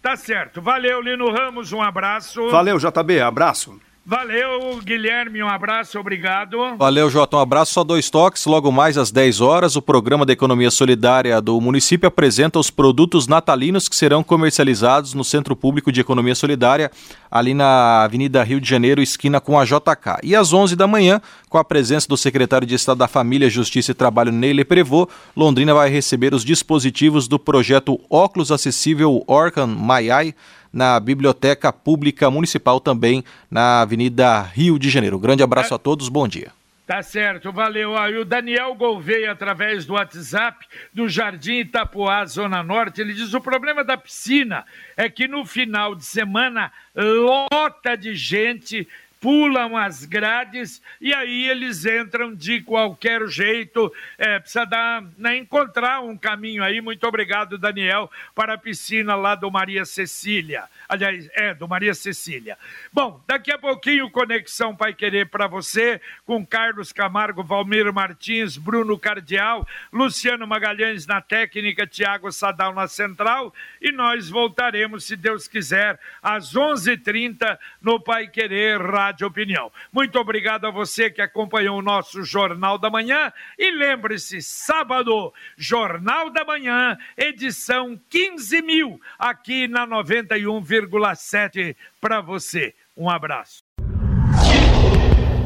Tá 0.00 0.16
certo. 0.16 0.62
Valeu, 0.62 1.02
Lino 1.02 1.30
Ramos, 1.30 1.72
um 1.74 1.82
abraço. 1.82 2.48
Valeu, 2.48 2.78
JB, 2.78 3.20
abraço. 3.20 3.78
Valeu, 4.08 4.80
Guilherme, 4.84 5.42
um 5.42 5.48
abraço, 5.48 5.98
obrigado. 5.98 6.76
Valeu, 6.76 7.10
Jota, 7.10 7.38
um 7.38 7.40
abraço, 7.40 7.72
só 7.72 7.82
dois 7.82 8.08
toques. 8.08 8.46
Logo 8.46 8.70
mais 8.70 8.96
às 8.96 9.10
10 9.10 9.40
horas, 9.40 9.74
o 9.74 9.82
programa 9.82 10.24
da 10.24 10.32
Economia 10.32 10.70
Solidária 10.70 11.40
do 11.40 11.60
município 11.60 12.06
apresenta 12.06 12.56
os 12.56 12.70
produtos 12.70 13.26
natalinos 13.26 13.88
que 13.88 13.96
serão 13.96 14.22
comercializados 14.22 15.12
no 15.12 15.24
Centro 15.24 15.56
Público 15.56 15.90
de 15.90 16.00
Economia 16.00 16.36
Solidária, 16.36 16.88
ali 17.28 17.52
na 17.52 18.04
Avenida 18.04 18.44
Rio 18.44 18.60
de 18.60 18.70
Janeiro, 18.70 19.02
esquina 19.02 19.40
com 19.40 19.58
a 19.58 19.64
JK. 19.64 20.20
E 20.22 20.36
às 20.36 20.52
11 20.52 20.76
da 20.76 20.86
manhã, 20.86 21.20
com 21.48 21.58
a 21.58 21.64
presença 21.64 22.06
do 22.06 22.16
secretário 22.16 22.64
de 22.64 22.76
Estado 22.76 22.98
da 22.98 23.08
Família, 23.08 23.50
Justiça 23.50 23.90
e 23.90 23.94
Trabalho, 23.94 24.30
Neile 24.30 24.64
Prevô, 24.64 25.08
Londrina 25.36 25.74
vai 25.74 25.90
receber 25.90 26.32
os 26.32 26.44
dispositivos 26.44 27.26
do 27.26 27.40
projeto 27.40 27.98
Óculos 28.08 28.52
Acessível 28.52 29.24
Orcan 29.26 29.66
Maiai, 29.66 30.32
na 30.76 31.00
Biblioteca 31.00 31.72
Pública 31.72 32.30
Municipal, 32.30 32.78
também 32.78 33.24
na 33.50 33.80
Avenida 33.80 34.42
Rio 34.42 34.78
de 34.78 34.90
Janeiro. 34.90 35.18
Grande 35.18 35.42
abraço 35.42 35.74
a 35.74 35.78
todos, 35.78 36.10
bom 36.10 36.28
dia. 36.28 36.52
Tá 36.86 37.02
certo, 37.02 37.50
valeu. 37.50 37.96
Aí 37.96 38.16
o 38.18 38.26
Daniel 38.26 38.74
Gouveia, 38.74 39.32
através 39.32 39.86
do 39.86 39.94
WhatsApp 39.94 40.66
do 40.92 41.08
Jardim 41.08 41.60
Itapuá, 41.60 42.26
Zona 42.26 42.62
Norte, 42.62 43.00
ele 43.00 43.14
diz: 43.14 43.32
o 43.32 43.40
problema 43.40 43.82
da 43.82 43.96
piscina 43.96 44.66
é 44.98 45.08
que 45.08 45.26
no 45.26 45.46
final 45.46 45.94
de 45.94 46.04
semana 46.04 46.70
lota 46.94 47.96
de 47.96 48.14
gente 48.14 48.86
pulam 49.26 49.76
as 49.76 50.04
grades 50.04 50.80
e 51.00 51.12
aí 51.12 51.48
eles 51.48 51.84
entram 51.84 52.32
de 52.32 52.60
qualquer 52.60 53.26
jeito. 53.26 53.92
É, 54.16 54.38
precisa 54.38 54.64
dar, 54.64 55.02
né, 55.18 55.36
encontrar 55.36 56.00
um 56.00 56.16
caminho 56.16 56.62
aí. 56.62 56.80
Muito 56.80 57.04
obrigado, 57.08 57.58
Daniel, 57.58 58.08
para 58.36 58.54
a 58.54 58.58
piscina 58.58 59.16
lá 59.16 59.34
do 59.34 59.50
Maria 59.50 59.84
Cecília. 59.84 60.68
Aliás, 60.88 61.28
é, 61.34 61.52
do 61.52 61.66
Maria 61.66 61.92
Cecília. 61.92 62.56
Bom, 62.92 63.20
daqui 63.26 63.50
a 63.50 63.58
pouquinho, 63.58 64.08
Conexão 64.12 64.76
Pai 64.76 64.94
Querer 64.94 65.28
para 65.28 65.48
você, 65.48 66.00
com 66.24 66.46
Carlos 66.46 66.92
Camargo, 66.92 67.42
Valmir 67.42 67.92
Martins, 67.92 68.56
Bruno 68.56 68.96
Cardial, 68.96 69.66
Luciano 69.92 70.46
Magalhães 70.46 71.04
na 71.04 71.20
técnica, 71.20 71.84
Tiago 71.84 72.30
Sadal 72.30 72.72
na 72.72 72.86
central, 72.86 73.52
e 73.82 73.90
nós 73.90 74.28
voltaremos, 74.28 75.02
se 75.02 75.16
Deus 75.16 75.48
quiser, 75.48 75.98
às 76.22 76.54
11:30 76.54 76.92
h 76.92 77.02
30 77.02 77.60
no 77.82 77.98
Pai 77.98 78.28
Querer 78.28 78.80
Rádio 78.80 79.15
Opinião. 79.24 79.70
Muito 79.92 80.18
obrigado 80.18 80.66
a 80.66 80.70
você 80.70 81.10
que 81.10 81.22
acompanhou 81.22 81.78
o 81.78 81.82
nosso 81.82 82.24
Jornal 82.24 82.78
da 82.78 82.90
Manhã, 82.90 83.32
e 83.58 83.70
lembre-se, 83.70 84.42
sábado, 84.42 85.32
Jornal 85.56 86.30
da 86.30 86.44
Manhã, 86.44 86.98
edição 87.16 87.98
15 88.08 88.62
mil, 88.62 89.00
aqui 89.18 89.68
na 89.68 89.86
91, 89.86 90.62
101,7 90.62 91.76
para 92.00 92.20
você. 92.20 92.74
Um 92.96 93.10
abraço. 93.10 93.62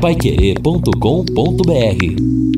Paiquerê.com.br 0.01 2.50